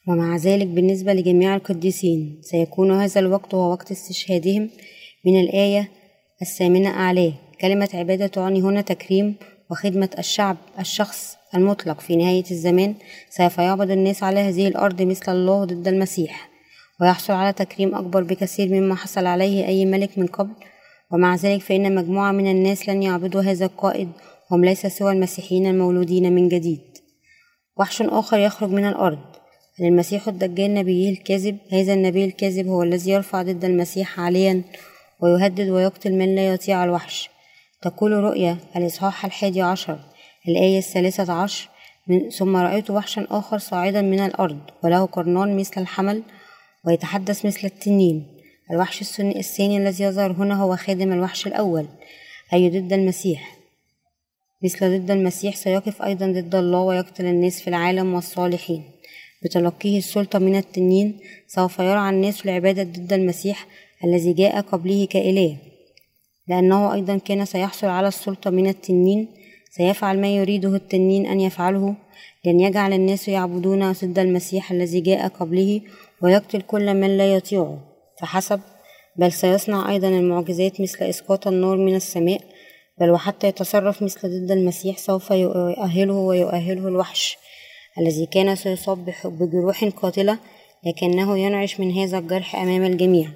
ومع 0.08 0.36
ذلك 0.36 0.66
بالنسبة 0.66 1.12
لجميع 1.12 1.54
القديسين 1.54 2.38
سيكون 2.42 2.90
هذا 2.90 3.20
الوقت 3.20 3.54
هو 3.54 3.70
وقت 3.70 3.90
استشهادهم 3.90 4.70
من 5.24 5.40
الآية 5.40 5.88
الثامنة 6.42 6.88
أعلاه. 6.88 7.32
كلمة 7.60 7.88
عبادة 7.94 8.26
تعني 8.26 8.62
هنا 8.62 8.80
تكريم 8.80 9.34
وخدمة 9.74 10.10
الشعب 10.18 10.56
الشخص 10.78 11.36
المطلق 11.54 12.00
في 12.00 12.16
نهاية 12.16 12.44
الزمان 12.50 12.94
سوف 13.30 13.58
يعبد 13.58 13.90
الناس 13.90 14.22
على 14.22 14.40
هذه 14.40 14.68
الأرض 14.68 15.02
مثل 15.02 15.32
الله 15.32 15.64
ضد 15.64 15.88
المسيح. 15.88 16.50
ويحصل 17.00 17.32
على 17.32 17.52
تكريم 17.52 17.94
أكبر 17.94 18.22
بكثير 18.22 18.68
مما 18.68 18.94
حصل 18.94 19.26
عليه 19.26 19.66
أي 19.66 19.86
ملك 19.86 20.18
من 20.18 20.26
قبل. 20.26 20.52
ومع 21.12 21.36
ذلك 21.36 21.60
فإن 21.60 21.94
مجموعة 21.94 22.32
من 22.32 22.50
الناس 22.50 22.88
لن 22.88 23.02
يعبدوا 23.02 23.42
هذا 23.42 23.64
القائد 23.64 24.08
هم 24.50 24.64
ليس 24.64 24.86
سوى 24.86 25.12
المسيحيين 25.12 25.66
المولودين 25.66 26.32
من 26.32 26.48
جديد. 26.48 26.80
وحش 27.76 28.02
آخر 28.02 28.38
يخرج 28.38 28.70
من 28.70 28.84
الأرض. 28.88 29.18
المسيح 29.80 30.28
الدجال 30.28 30.74
نبيه 30.74 31.10
الكاذب؟ 31.10 31.58
هذا 31.72 31.94
النبي 31.94 32.24
الكاذب 32.24 32.68
هو 32.68 32.82
الذي 32.82 33.10
يرفع 33.10 33.42
ضد 33.42 33.64
المسيح 33.64 34.08
حاليا 34.08 34.62
ويهدد 35.20 35.68
ويقتل 35.68 36.12
من 36.12 36.34
لا 36.34 36.48
يطيع 36.48 36.84
الوحش. 36.84 37.33
تقول 37.84 38.12
رؤيا 38.12 38.58
الإصحاح 38.76 39.24
الحادي 39.24 39.62
عشر 39.62 39.98
الآية 40.48 40.78
الثالثة 40.78 41.32
عشر 41.32 41.68
من 42.08 42.30
ثم 42.30 42.56
رأيت 42.56 42.90
وحشا 42.90 43.26
آخر 43.30 43.58
صاعدا 43.58 44.02
من 44.02 44.20
الأرض 44.20 44.60
وله 44.82 45.04
قرنان 45.04 45.56
مثل 45.56 45.80
الحمل 45.80 46.22
ويتحدث 46.84 47.46
مثل 47.46 47.60
التنين. 47.64 48.26
الوحش 48.70 49.20
الثاني 49.20 49.76
الذي 49.76 50.04
يظهر 50.04 50.32
هنا 50.32 50.62
هو 50.62 50.76
خادم 50.76 51.12
الوحش 51.12 51.46
الأول 51.46 51.86
أي 52.52 52.70
ضد 52.70 52.92
المسيح. 52.92 53.56
مثل 54.62 54.98
ضد 54.98 55.10
المسيح 55.10 55.56
سيقف 55.56 56.02
أيضا 56.02 56.26
ضد 56.26 56.54
الله 56.54 56.80
ويقتل 56.80 57.26
الناس 57.26 57.60
في 57.60 57.68
العالم 57.68 58.14
والصالحين. 58.14 58.82
بتلقيه 59.42 59.98
السلطة 59.98 60.38
من 60.38 60.56
التنين 60.56 61.20
سوف 61.46 61.78
يرعى 61.78 62.10
الناس 62.10 62.44
العبادة 62.44 62.82
ضد 62.82 63.12
المسيح 63.12 63.66
الذي 64.04 64.32
جاء 64.32 64.60
قبله 64.60 65.06
كإله. 65.06 65.73
لأنه 66.48 66.94
أيضا 66.94 67.18
كان 67.18 67.44
سيحصل 67.44 67.86
على 67.86 68.08
السلطة 68.08 68.50
من 68.50 68.66
التنين 68.68 69.28
سيفعل 69.70 70.20
ما 70.20 70.36
يريده 70.36 70.74
التنين 70.74 71.26
أن 71.26 71.40
يفعله. 71.40 71.94
لن 72.44 72.60
يجعل 72.60 72.92
الناس 72.92 73.28
يعبدون 73.28 73.92
ضد 73.92 74.18
المسيح 74.18 74.70
الذي 74.70 75.00
جاء 75.00 75.28
قبله 75.28 75.80
ويقتل 76.22 76.60
كل 76.60 76.94
من 76.94 77.16
لا 77.16 77.34
يطيعه. 77.34 77.78
فحسب 78.20 78.60
بل 79.16 79.32
سيصنع 79.32 79.90
أيضا 79.90 80.08
المعجزات 80.08 80.80
مثل 80.80 81.04
إسقاط 81.04 81.46
النار 81.46 81.76
من 81.76 81.94
السماء 81.94 82.40
بل 83.00 83.10
وحتى 83.10 83.48
يتصرف 83.48 84.02
مثل 84.02 84.20
ضد 84.28 84.50
المسيح 84.50 84.98
سوف 84.98 85.30
يؤهله 85.30 86.14
ويؤهله 86.14 86.88
الوحش 86.88 87.38
الذي 87.98 88.26
كان 88.26 88.56
سيصاب 88.56 89.14
بجروح 89.24 89.84
قاتلة 89.84 90.38
لكنه 90.86 91.38
ينعش 91.38 91.80
من 91.80 91.92
هذا 91.92 92.18
الجرح 92.18 92.56
أمام 92.56 92.84
الجميع. 92.84 93.30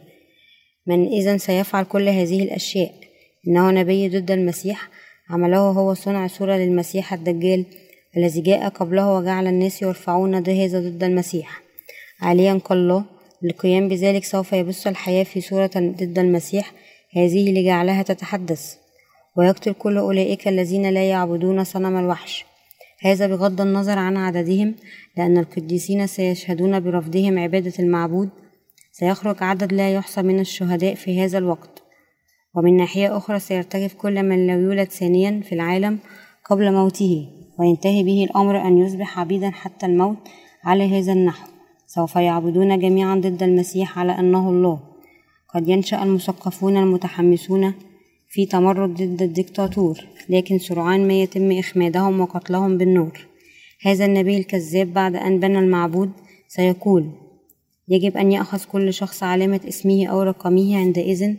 من 0.89 1.07
إذا 1.07 1.37
سيفعل 1.37 1.85
كل 1.85 2.09
هذه 2.09 2.43
الأشياء. 2.43 2.93
إنه 3.49 3.71
نبي 3.71 4.09
ضد 4.09 4.31
المسيح 4.31 4.89
عمله 5.31 5.59
هو 5.59 5.95
صنع 5.95 6.27
صورة 6.27 6.57
للمسيح 6.57 7.13
الدجال 7.13 7.65
الذي 8.17 8.41
جاء 8.41 8.69
قبله 8.69 9.15
وجعل 9.15 9.47
الناس 9.47 9.83
يرفعون 9.83 10.35
هذا 10.35 10.81
ضد 10.81 11.05
المسيح. 11.05 11.63
عاليا 12.21 12.61
كالله 12.69 13.05
للقيام 13.43 13.89
بذلك 13.89 14.25
سوف 14.25 14.53
يبث 14.53 14.87
الحياة 14.87 15.25
في 15.25 15.41
صورة 15.41 15.71
ضد 15.77 16.19
المسيح. 16.19 16.73
هذه 17.17 17.53
لجعلها 17.53 18.03
تتحدث. 18.03 18.75
ويقتل 19.37 19.73
كل 19.73 19.97
أولئك 19.97 20.49
الذين 20.49 20.91
لا 20.91 21.09
يعبدون 21.11 21.65
صنم 21.65 21.97
الوحش. 21.97 22.45
هذا 23.01 23.27
بغض 23.27 23.61
النظر 23.61 23.99
عن 23.99 24.17
عددهم 24.17 24.75
لأن 25.17 25.39
القديسين 25.39 26.07
سيشهدون 26.07 26.81
برفضهم 26.81 27.39
عبادة 27.39 27.73
المعبود. 27.79 28.29
سيخرج 28.99 29.37
عدد 29.43 29.73
لا 29.73 29.95
يحصى 29.95 30.23
من 30.23 30.41
الشهداء 30.41 30.95
في 30.95 31.25
هذا 31.25 31.39
الوقت 31.39 31.83
ومن 32.55 32.77
ناحية 32.77 33.17
أخرى 33.17 33.39
سيرتجف 33.39 33.95
كل 33.95 34.23
من 34.23 34.47
لو 34.47 34.59
يولد 34.59 34.91
ثانيا 34.91 35.41
في 35.41 35.55
العالم 35.55 35.99
قبل 36.45 36.73
موته 36.73 37.29
وينتهي 37.59 38.03
به 38.03 38.25
الأمر 38.25 38.61
أن 38.69 38.79
يصبح 38.79 39.19
عبيدا 39.19 39.51
حتى 39.51 39.87
الموت 39.87 40.17
على 40.65 40.99
هذا 40.99 41.13
النحو. 41.13 41.49
سوف 41.87 42.17
يعبدون 42.17 42.79
جميعا 42.79 43.15
ضد 43.15 43.43
المسيح 43.43 43.99
على 43.99 44.13
أنه 44.19 44.49
الله. 44.49 44.81
قد 45.55 45.69
ينشأ 45.69 46.03
المثقفون 46.03 46.77
المتحمسون 46.77 47.75
في 48.29 48.47
تمرد 48.47 48.95
ضد 48.95 49.23
الدكتاتور 49.23 50.07
لكن 50.29 50.59
سرعان 50.59 51.09
ما 51.09 51.23
يتم 51.23 51.53
إخمادهم 51.53 52.21
وقتلهم 52.21 52.79
بالنار 52.79 53.27
هذا 53.83 54.05
النبي 54.05 54.37
الكذاب 54.37 54.93
بعد 54.93 55.17
أن 55.17 55.41
بنى 55.41 55.59
المعبود 55.59 56.13
سيقول 56.49 57.28
يجب 57.89 58.17
أن 58.17 58.33
يأخذ 58.33 58.65
كل 58.65 58.95
شخص 58.95 59.23
علامة 59.23 59.61
اسمه 59.69 60.07
أو 60.07 60.23
رقمه 60.23 60.79
عندئذ. 60.79 61.35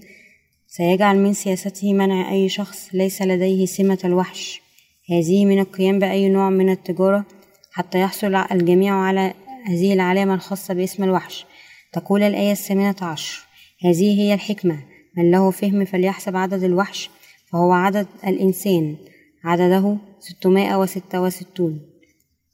سيجعل 0.67 1.17
من 1.17 1.33
سياسته 1.33 1.93
منع 1.93 2.31
أي 2.31 2.49
شخص 2.49 2.89
ليس 2.93 3.21
لديه 3.21 3.65
سمة 3.65 3.99
الوحش. 4.05 4.61
هذه 5.09 5.45
من 5.45 5.59
القيام 5.59 5.99
بأي 5.99 6.29
نوع 6.29 6.49
من 6.49 6.69
التجارة 6.69 7.25
حتى 7.71 7.99
يحصل 7.99 8.35
الجميع 8.35 8.93
على 8.93 9.33
هذه 9.65 9.93
العلامة 9.93 10.33
الخاصة 10.33 10.73
باسم 10.73 11.03
الوحش. 11.03 11.45
تقول 11.93 12.23
الآية 12.23 12.51
الثامنة 12.51 12.95
عشر. 13.01 13.41
هذه 13.85 14.19
هي 14.21 14.33
الحكمة. 14.33 14.79
من 15.17 15.31
له 15.31 15.51
فهم 15.51 15.85
فليحسب 15.85 16.35
عدد 16.35 16.63
الوحش 16.63 17.09
فهو 17.51 17.71
عدد 17.71 18.07
الإنسان. 18.27 18.95
عدده 19.43 19.97
ستمائة 20.19 20.79
وستة 20.79 21.21
وستون. 21.21 21.88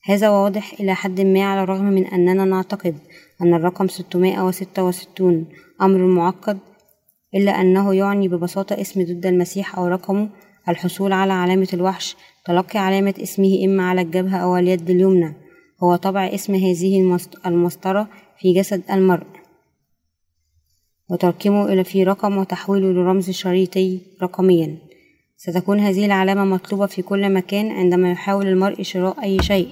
هذا 0.08 0.30
واضح 0.30 0.74
إلى 0.80 0.96
حد 0.96 1.22
ما 1.22 1.44
على 1.44 1.64
الرغم 1.64 1.86
من 1.86 2.06
أننا 2.06 2.46
نعتقد 2.46 2.96
أن 3.42 3.54
الرقم 3.54 3.88
ستمائة 3.88 4.46
وستة 4.46 4.84
وستون 4.84 5.46
أمر 5.82 5.98
معقد 5.98 6.60
إلا 7.36 7.62
أنه 7.62 7.96
يعني 7.96 8.28
ببساطة 8.28 8.82
اسم 8.82 9.04
ضد 9.04 9.26
المسيح 9.26 9.78
أو 9.78 9.88
رقمه 9.88 10.30
الحصول 10.70 11.14
على 11.14 11.34
علامة 11.34 11.68
الوحش 11.74 12.16
تلقي 12.46 12.80
علامة 12.80 13.14
اسمه 13.24 13.62
إما 13.66 13.90
على 13.90 14.02
الجبهة 14.02 14.38
أو 14.38 14.58
اليد 14.58 14.90
اليمنى. 14.90 15.34
هو 15.84 15.96
طبع 15.96 16.26
اسم 16.26 16.56
هذه 16.56 17.20
المسطرة 17.46 18.08
في 18.40 18.54
جسد 18.54 18.82
المرء. 18.92 19.28
وتركيبه 21.10 21.74
إلى 21.74 21.84
في 21.84 22.04
رقم 22.04 22.38
وتحويله 22.38 22.88
لرمز 22.88 23.30
شريطي 23.30 24.00
رقميا. 24.22 24.78
ستكون 25.38 25.80
هذه 25.80 26.06
العلامة 26.06 26.46
مطلوبة 26.46 26.86
في 26.86 27.02
كل 27.02 27.34
مكان 27.34 27.72
عندما 27.72 28.12
يحاول 28.12 28.48
المرء 28.48 28.82
شراء 28.82 29.24
أي 29.24 29.38
شيء. 29.42 29.70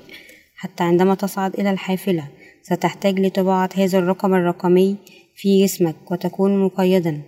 حتى 0.64 0.84
عندما 0.84 1.16
تصعد 1.16 1.60
إلى 1.60 1.72
الحافلة 1.72 2.28
ستحتاج 2.62 3.20
لطباعة 3.20 3.70
هذا 3.76 4.00
الرقم 4.00 4.34
الرقمي 4.34 4.96
في 5.36 5.64
جسمك 5.64 6.12
وتكون 6.12 6.66
مقيدا. 6.66 7.22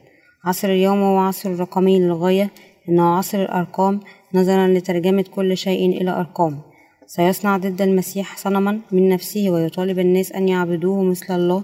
عصر 0.44 0.68
اليوم 0.68 1.02
هو 1.02 1.18
عصر 1.18 1.60
رقمي 1.60 2.00
للغاية 2.00 2.52
إنه 2.90 3.18
عصر 3.18 3.42
الأرقام 3.42 4.00
نظرا 4.34 4.68
لترجمة 4.68 5.26
كل 5.36 5.58
شيء 5.58 6.02
إلى 6.02 6.12
أرقام. 6.12 6.62
سيصنع 7.08 7.58
ضد 7.58 7.82
المسيح 7.82 8.38
صنما 8.38 8.80
من 8.92 9.10
نفسه 9.10 9.50
ويطالب 9.50 10.00
الناس 10.00 10.32
أن 10.32 10.50
يعبدوه 10.50 11.04
مثل 11.04 11.36
الله. 11.36 11.64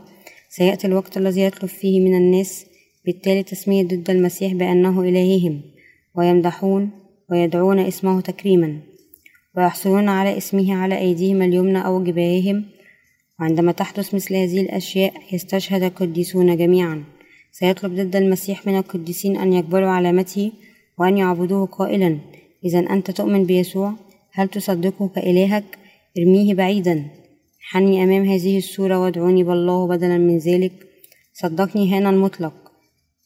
سيأتي 0.49 0.87
الوقت 0.87 1.17
الذي 1.17 1.41
يطلب 1.41 1.69
فيه 1.69 1.99
من 1.99 2.15
الناس 2.17 2.65
بالتالي 3.05 3.43
تسمية 3.43 3.83
ضد 3.83 4.09
المسيح 4.09 4.53
بأنه 4.53 5.01
إلههم 5.01 5.61
ويمدحون 6.15 6.89
ويدعون 7.29 7.79
اسمه 7.79 8.21
تكريما. 8.21 8.90
ويحصلون 9.57 10.09
على 10.09 10.37
اسمه 10.37 10.75
على 10.75 10.97
أيديهم 10.97 11.41
اليمنى 11.41 11.85
أو 11.85 12.03
جباههم. 12.03 12.65
وعندما 13.39 13.71
تحدث 13.71 14.15
مثل 14.15 14.35
هذه 14.35 14.61
الأشياء 14.61 15.13
يستشهد 15.33 15.83
القديسون 15.83 16.57
جميعا. 16.57 17.03
سيطلب 17.51 17.95
ضد 17.95 18.15
المسيح 18.15 18.67
من 18.67 18.77
القديسين 18.77 19.37
أن 19.37 19.53
يقبلوا 19.53 19.89
علامته 19.89 20.51
وأن 20.99 21.17
يعبدوه 21.17 21.65
قائلا. 21.65 22.17
إذا 22.65 22.79
أنت 22.79 23.11
تؤمن 23.11 23.45
بيسوع؟ 23.45 23.93
هل 24.31 24.47
تصدقه 24.47 25.07
كإلهك 25.07 25.63
ارميه 26.17 26.53
بعيدا. 26.53 27.05
حني 27.59 28.03
أمام 28.03 28.25
هذه 28.25 28.57
الصورة 28.57 28.99
وادعوني 28.99 29.43
بالله 29.43 29.87
بدلا 29.87 30.17
من 30.17 30.37
ذلك. 30.37 30.71
صدقني 31.33 31.97
هنا 31.97 32.09
المطلق. 32.09 32.53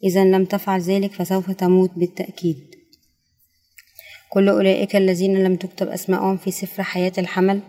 إذا 0.04 0.26
لم 0.26 0.46
تفعل 0.46 0.82
ذلك 0.82 1.12
فسوف 1.12 1.52
تموت 1.52 1.92
بالتأكيد. 1.96 2.75
كل 4.36 4.50
أولئك 4.50 4.96
الذين 4.96 5.44
لم 5.44 5.56
تكتب 5.56 5.88
أسماءهم 5.88 6.38
في 6.38 6.52
سفر 6.52 6.84
حياة 6.84 7.12
الحمل 7.18 7.60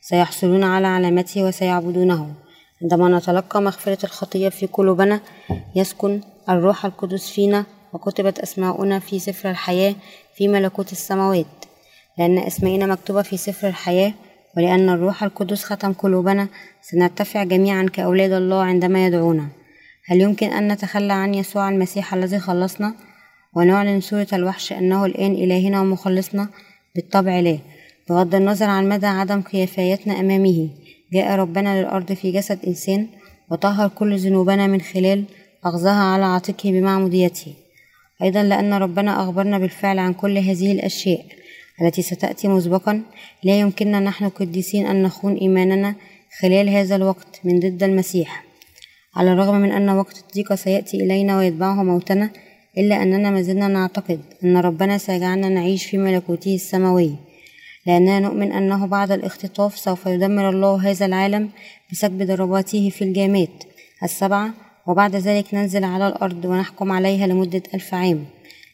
سيحصلون 0.00 0.64
على 0.64 0.86
علامته 0.86 1.42
وسيعبدونه. 1.44 2.34
عندما 2.82 3.18
نتلقى 3.18 3.62
مغفرة 3.62 3.98
الخطية 4.04 4.48
في 4.48 4.66
قلوبنا 4.66 5.20
يسكن 5.74 6.20
الروح 6.48 6.84
القدس 6.84 7.30
فينا 7.30 7.64
وكتبت 7.92 8.38
أسماؤنا 8.38 8.98
في 8.98 9.18
سفر 9.18 9.50
الحياة 9.50 9.94
في 10.36 10.48
ملكوت 10.48 10.92
السماوات. 10.92 11.46
لأن 12.18 12.38
أسمائنا 12.38 12.86
مكتوبة 12.86 13.22
في 13.22 13.36
سفر 13.36 13.68
الحياة 13.68 14.12
ولأن 14.56 14.88
الروح 14.88 15.22
القدس 15.22 15.64
ختم 15.64 15.92
قلوبنا 15.92 16.48
سنرتفع 16.82 17.44
جميعا 17.44 17.86
كأولاد 17.92 18.32
الله 18.32 18.62
عندما 18.62 19.06
يدعونا. 19.06 19.48
هل 20.06 20.20
يمكن 20.20 20.46
أن 20.52 20.72
نتخلى 20.72 21.12
عن 21.12 21.34
يسوع 21.34 21.68
المسيح 21.68 22.14
الذي 22.14 22.38
خلصنا؟ 22.38 22.94
ونعلن 23.56 24.00
سورة 24.00 24.26
الوحش 24.32 24.72
أنه 24.72 25.04
الآن 25.06 25.32
إلهنا 25.32 25.80
ومخلصنا 25.80 26.48
بالطبع 26.94 27.40
لا 27.40 27.58
بغض 28.08 28.34
النظر 28.34 28.66
عن 28.66 28.88
مدى 28.88 29.06
عدم 29.06 29.40
كفايتنا 29.40 30.20
أمامه 30.20 30.68
جاء 31.12 31.34
ربنا 31.34 31.80
للأرض 31.80 32.12
في 32.12 32.30
جسد 32.30 32.58
إنسان 32.66 33.06
وطهر 33.50 33.88
كل 33.88 34.18
ذنوبنا 34.18 34.66
من 34.66 34.80
خلال 34.80 35.24
أخذها 35.64 36.02
على 36.02 36.24
عاتقه 36.24 36.70
بمعموديته. 36.70 37.54
أيضا 38.22 38.42
لأن 38.42 38.72
ربنا 38.72 39.22
أخبرنا 39.22 39.58
بالفعل 39.58 39.98
عن 39.98 40.12
كل 40.12 40.38
هذه 40.38 40.72
الأشياء 40.72 41.24
التي 41.82 42.02
ستأتي 42.02 42.48
مسبقا. 42.48 43.02
لا 43.44 43.60
يمكننا 43.60 44.00
نحن 44.00 44.28
قديسين 44.28 44.86
أن 44.86 45.02
نخون 45.02 45.34
إيماننا 45.34 45.94
خلال 46.40 46.68
هذا 46.68 46.96
الوقت 46.96 47.40
من 47.44 47.60
ضد 47.60 47.82
المسيح. 47.82 48.44
على 49.16 49.32
الرغم 49.32 49.54
من 49.54 49.72
أن 49.72 49.88
وقت 49.90 50.24
الضيقة 50.28 50.54
سيأتي 50.54 50.96
إلينا 50.96 51.38
ويتبعه 51.38 51.82
موتنا 51.82 52.30
إلا 52.78 53.02
أننا 53.02 53.30
ما 53.30 53.42
زلنا 53.42 53.68
نعتقد 53.68 54.20
أن 54.44 54.56
ربنا 54.56 54.98
سيجعلنا 54.98 55.48
نعيش 55.48 55.86
في 55.86 55.98
ملكوته 55.98 56.54
السماوي 56.54 57.16
لأننا 57.86 58.20
نؤمن 58.20 58.52
أنه 58.52 58.86
بعد 58.86 59.12
الاختطاف 59.12 59.78
سوف 59.78 60.06
يدمر 60.06 60.50
الله 60.50 60.90
هذا 60.90 61.06
العالم 61.06 61.50
بسكب 61.92 62.22
ضرباته 62.22 62.90
في 62.90 63.04
الجامات 63.04 63.64
السبعة 64.02 64.50
وبعد 64.86 65.16
ذلك 65.16 65.54
ننزل 65.54 65.84
على 65.84 66.08
الأرض 66.08 66.44
ونحكم 66.44 66.92
عليها 66.92 67.26
لمدة 67.26 67.62
ألف 67.74 67.94
عام. 67.94 68.24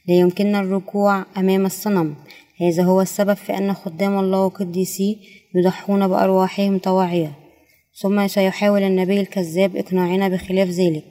لا 0.08 0.14
يمكننا 0.14 0.60
الركوع 0.60 1.24
أمام 1.36 1.66
الصنم. 1.66 2.14
هذا 2.60 2.82
هو 2.82 3.00
السبب 3.00 3.34
في 3.34 3.58
أن 3.58 3.74
خدام 3.74 4.18
الله 4.18 4.44
وقديسيه 4.44 5.16
يضحون 5.54 6.08
بأرواحهم 6.08 6.78
طواعية. 6.78 7.32
ثم 8.00 8.26
سيحاول 8.28 8.82
النبي 8.82 9.20
الكذاب 9.20 9.76
إقناعنا 9.76 10.28
بخلاف 10.28 10.68
ذلك. 10.68 11.04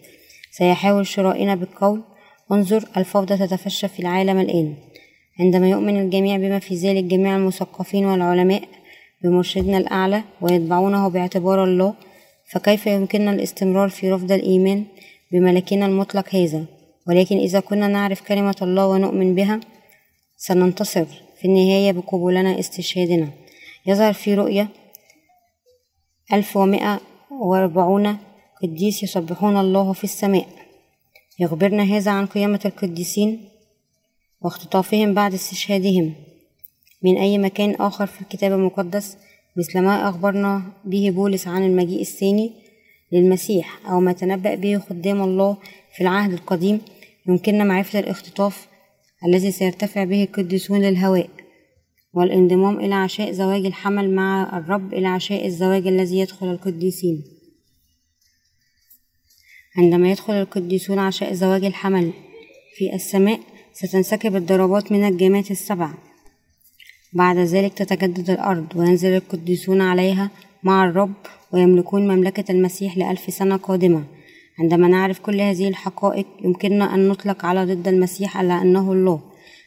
سيحاول 0.51 1.07
شرائنا 1.07 1.55
بالقول 1.55 2.03
انظر 2.51 2.89
الفوضى 2.97 3.37
تتفشى 3.37 3.87
في 3.87 3.99
العالم 3.99 4.39
الآن. 4.39 4.75
عندما 5.39 5.69
يؤمن 5.69 6.01
الجميع 6.01 6.37
بما 6.37 6.59
في 6.59 6.75
ذلك 6.75 7.03
جميع 7.03 7.35
المثقفين 7.35 8.05
والعلماء 8.05 8.63
بمرشدنا 9.23 9.77
الأعلى 9.77 10.23
ويتبعونه 10.41 11.07
باعتبار 11.07 11.63
الله 11.63 11.93
فكيف 12.51 12.87
يمكننا 12.87 13.31
الاستمرار 13.31 13.89
في 13.89 14.11
رفض 14.11 14.31
الإيمان 14.31 14.85
بملكنا 15.31 15.85
المطلق 15.85 16.35
هذا؟ 16.35 16.65
ولكن 17.07 17.37
إذا 17.37 17.59
كنا 17.59 17.87
نعرف 17.87 18.21
كلمة 18.21 18.55
الله 18.61 18.87
ونؤمن 18.87 19.35
بها 19.35 19.59
سننتصر 20.37 21.05
في 21.41 21.45
النهاية 21.45 21.91
بقبولنا 21.91 22.59
استشهادنا. 22.59 23.29
يظهر 23.85 24.13
في 24.13 24.35
رؤية 24.35 24.67
ألف 26.33 26.57
ومائة 26.57 26.99
وأربعون 27.31 28.17
قديس 28.63 29.03
يسبحون 29.03 29.57
الله 29.57 29.93
في 29.93 30.03
السماء. 30.03 30.66
يخبرنا 31.39 31.83
هذا 31.83 32.11
عن 32.11 32.25
قيامة 32.25 32.59
القديسين 32.65 33.49
واختطافهم 34.41 35.13
بعد 35.13 35.33
استشهادهم 35.33 36.13
من 37.03 37.17
أي 37.17 37.37
مكان 37.37 37.75
آخر 37.75 38.05
في 38.05 38.21
الكتاب 38.21 38.51
المقدس 38.51 39.17
مثل 39.57 39.79
ما 39.79 40.09
أخبرنا 40.09 40.61
به 40.85 41.09
بولس 41.09 41.47
عن 41.47 41.65
المجيء 41.65 42.01
الثاني 42.01 42.51
للمسيح 43.11 43.79
أو 43.89 43.99
ما 43.99 44.13
تنبأ 44.13 44.55
به 44.55 44.79
خدام 44.79 45.21
الله 45.21 45.57
في 45.95 46.01
العهد 46.01 46.33
القديم 46.33 46.81
يمكننا 47.27 47.63
معرفة 47.63 47.99
الاختطاف 47.99 48.67
الذي 49.25 49.51
سيرتفع 49.51 50.03
به 50.03 50.23
القديسون 50.23 50.81
للهواء 50.81 51.29
والانضمام 52.13 52.79
إلى 52.79 52.95
عشاء 52.95 53.31
زواج 53.31 53.65
الحمل 53.65 54.15
مع 54.15 54.57
الرب 54.57 54.93
إلى 54.93 55.07
عشاء 55.07 55.45
الزواج 55.45 55.87
الذي 55.87 56.19
يدخل 56.19 56.51
القديسين. 56.51 57.36
عندما 59.77 60.11
يدخل 60.11 60.33
القديسون 60.33 60.99
عشاء 60.99 61.33
زواج 61.33 61.65
الحمل 61.65 62.11
في 62.75 62.95
السماء 62.95 63.39
ستنسكب 63.73 64.35
الضربات 64.35 64.91
من 64.91 65.07
الجامات 65.07 65.51
السبع. 65.51 65.89
بعد 67.13 67.37
ذلك 67.37 67.73
تتجدد 67.73 68.29
الأرض 68.29 68.65
وينزل 68.75 69.09
القديسون 69.09 69.81
عليها 69.81 70.29
مع 70.63 70.85
الرب 70.85 71.13
ويملكون 71.53 72.07
مملكة 72.07 72.51
المسيح 72.51 72.97
لألف 72.97 73.33
سنة 73.33 73.57
قادمة. 73.57 74.03
عندما 74.59 74.87
نعرف 74.87 75.19
كل 75.19 75.41
هذه 75.41 75.67
الحقائق 75.67 76.25
يمكننا 76.43 76.95
أن 76.95 77.07
نطلق 77.07 77.45
على 77.45 77.65
ضد 77.65 77.87
المسيح 77.87 78.37
على 78.37 78.61
أنه 78.61 78.91
الله. 78.91 79.21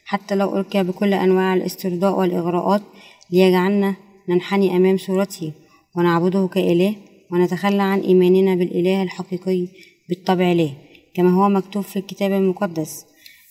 حتى 0.04 0.34
لو 0.34 0.56
ألقي 0.56 0.84
بكل 0.84 1.14
أنواع 1.14 1.54
الاسترضاء 1.54 2.18
والإغراءات 2.18 2.82
ليجعلنا 3.30 3.94
ننحني 4.28 4.76
أمام 4.76 4.96
صورته 4.96 5.52
ونعبده 5.96 6.48
كإله 6.54 6.94
ونتخلى 7.32 7.82
عن 7.82 8.00
إيماننا 8.00 8.54
بالإله 8.54 9.02
الحقيقي 9.02 9.68
بالطبع 10.10 10.52
له 10.52 10.72
كما 11.14 11.30
هو 11.30 11.48
مكتوب 11.48 11.82
في 11.82 11.98
الكتاب 11.98 12.32
المقدس. 12.32 13.06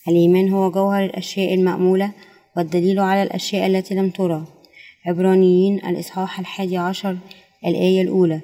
الإيمان 0.08 0.48
هو 0.48 0.70
جوهر 0.70 1.04
الأشياء 1.04 1.54
المأمولة 1.54 2.12
والدليل 2.56 2.98
على 2.98 3.22
الأشياء 3.22 3.66
التي 3.66 3.94
لم 3.94 4.10
ترى. 4.10 4.44
عبرانيين 5.06 5.76
الإصحاح 5.76 6.40
الحادي 6.40 6.76
عشر 6.76 7.16
الآية 7.66 8.02
الأولى 8.02 8.40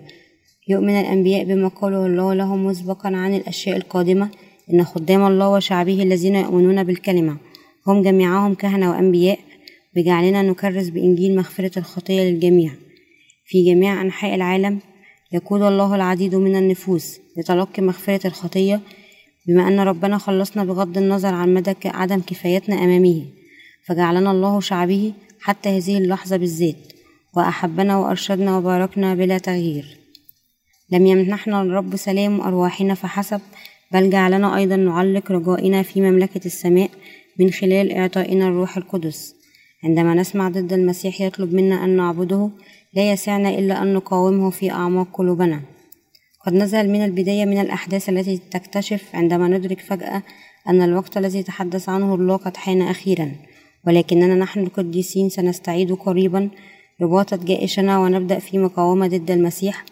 يؤمن 0.69 1.01
الأنبياء 1.01 1.45
بما 1.45 1.69
قاله 1.69 2.07
الله 2.07 2.35
لهم 2.35 2.67
مسبقا 2.67 3.17
عن 3.17 3.35
الأشياء 3.35 3.77
القادمة 3.77 4.29
إن 4.73 4.85
خدام 4.85 5.27
الله 5.27 5.49
وشعبه 5.51 6.03
الذين 6.03 6.35
يؤمنون 6.35 6.85
بالكلمة. 6.85 7.37
هم 7.87 8.03
جميعهم 8.03 8.55
كهنة 8.55 8.91
وأنبياء. 8.91 9.39
بجعلنا 9.97 10.43
نكرس 10.43 10.89
بإنجيل 10.89 11.37
مغفرة 11.37 11.79
الخطية 11.79 12.23
للجميع. 12.23 12.73
في 13.47 13.65
جميع 13.65 14.03
أنحاء 14.03 14.35
العالم 14.35 14.79
يقود 15.33 15.63
الله 15.63 15.95
العديد 15.95 16.35
من 16.35 16.57
النفوس. 16.57 17.26
لتلقي 17.37 17.83
مغفرة 17.83 18.27
الخطية 18.27 18.81
بما 19.47 19.69
أن 19.69 19.81
ربنا 19.81 20.19
خلصنا 20.19 20.65
بغض 20.65 20.99
النظر 20.99 21.35
عن 21.35 21.55
مدى 21.55 21.75
عدم 21.85 22.21
كفايتنا 22.21 22.85
أمامه 22.85 23.25
فجعلنا 23.87 24.31
الله 24.31 24.61
شعبه 24.61 25.13
حتى 25.41 25.69
هذه 25.69 25.99
اللحظة 25.99 26.37
بالذات 26.37 26.93
وأحبنا 27.37 27.97
وأرشدنا 27.97 28.59
وباركنا 28.59 29.15
بلا 29.15 29.39
تغيير. 29.39 29.99
لم 30.93 31.07
يمنحنا 31.07 31.63
الرب 31.63 31.97
سلام 31.97 32.41
أرواحنا 32.41 32.95
فحسب 32.95 33.41
بل 33.93 34.11
جعلنا 34.11 34.57
أيضا 34.57 34.77
نعلق 34.77 35.33
رجائنا 35.33 35.83
في 35.83 36.01
مملكة 36.01 36.41
السماء 36.47 36.91
من 37.39 37.51
خلال 37.51 37.93
إعطائنا 37.93 38.49
الروح 38.49 38.77
القدس. 38.77 39.35
عندما 39.85 40.15
نسمع 40.15 40.49
ضد 40.49 40.73
المسيح 40.73 41.21
يطلب 41.21 41.55
منا 41.55 41.85
أن 41.85 41.97
نعبده 41.97 42.51
لا 42.95 43.13
يسعنا 43.13 43.49
إلا 43.49 43.83
أن 43.83 43.95
نقاومه 43.95 44.51
في 44.51 44.71
أعماق 44.71 45.09
قلوبنا. 45.13 45.61
قد 46.47 46.55
نزل 46.55 46.89
من 46.89 47.05
البداية 47.05 47.45
من 47.45 47.61
الأحداث 47.61 48.09
التي 48.09 48.41
تكتشف 48.51 49.03
عندما 49.15 49.49
ندرك 49.49 49.81
فجأة 49.81 50.23
أن 50.69 50.83
الوقت 50.83 51.17
الذي 51.17 51.43
تحدث 51.43 51.89
عنه 51.89 52.15
الله 52.15 52.37
قد 52.37 52.57
حان 52.57 52.83
أخيرا 52.83 53.33
ولكننا 53.87 54.35
نحن 54.35 54.61
القديسين 54.61 55.29
سنستعيد 55.29 55.93
قريبا 55.93 56.51
رباطة 57.03 57.37
جائشنا 57.37 57.99
ونبدأ 57.99 58.39
في 58.39 58.59
مقاومة 58.59 59.07
ضد 59.07 59.31
المسيح 59.31 59.85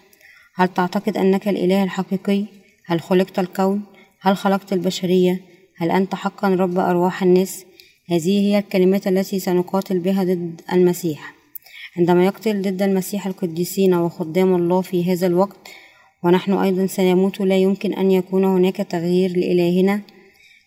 هل 0.54 0.68
تعتقد 0.68 1.16
أنك 1.16 1.48
الإله 1.48 1.84
الحقيقي؟ 1.84 2.44
هل 2.86 3.00
خلقت 3.00 3.38
الكون؟ 3.38 3.82
هل 4.20 4.36
خلقت 4.36 4.72
البشرية؟ 4.72 5.40
هل 5.76 5.90
أنت 5.90 6.14
حقا 6.14 6.48
رب 6.48 6.78
أرواح 6.78 7.22
الناس؟ 7.22 7.64
هذه 8.10 8.40
هي 8.40 8.58
الكلمات 8.58 9.06
التي 9.06 9.38
سنقاتل 9.38 9.98
بها 9.98 10.24
ضد 10.24 10.60
المسيح 10.72 11.34
عندما 11.96 12.26
يقتل 12.26 12.62
ضد 12.62 12.82
المسيح 12.82 13.26
القديسين 13.26 13.94
وخدام 13.94 14.54
الله 14.54 14.80
في 14.80 15.12
هذا 15.12 15.26
الوقت 15.26 15.68
ونحن 16.24 16.52
أيضا 16.52 16.86
سنموت 16.86 17.40
لا 17.40 17.56
يمكن 17.56 17.94
أن 17.94 18.10
يكون 18.10 18.44
هناك 18.44 18.76
تغيير 18.76 19.36
لإلهنا. 19.36 20.00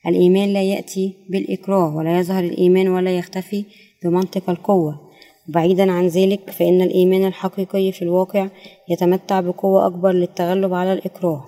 الإيمان 0.08 0.54
لا 0.54 0.64
يأتي 0.64 1.14
بالإكراه 1.30 1.96
ولا 1.96 2.20
يظهر 2.20 2.44
الإيمان 2.44 2.88
ولا 2.88 3.18
يختفي 3.18 3.66
بمنطق 4.04 4.50
القوة. 4.50 5.00
بعيدا 5.48 5.92
عن 5.92 6.08
ذلك 6.08 6.50
فإن 6.50 6.82
الإيمان 6.82 7.26
الحقيقي 7.26 7.92
في 7.92 8.02
الواقع 8.02 8.48
يتمتع 8.90 9.40
بقوة 9.40 9.88
أكبر 9.88 10.12
للتغلب 10.12 10.74
على 10.74 10.94
الإكراه. 10.94 11.46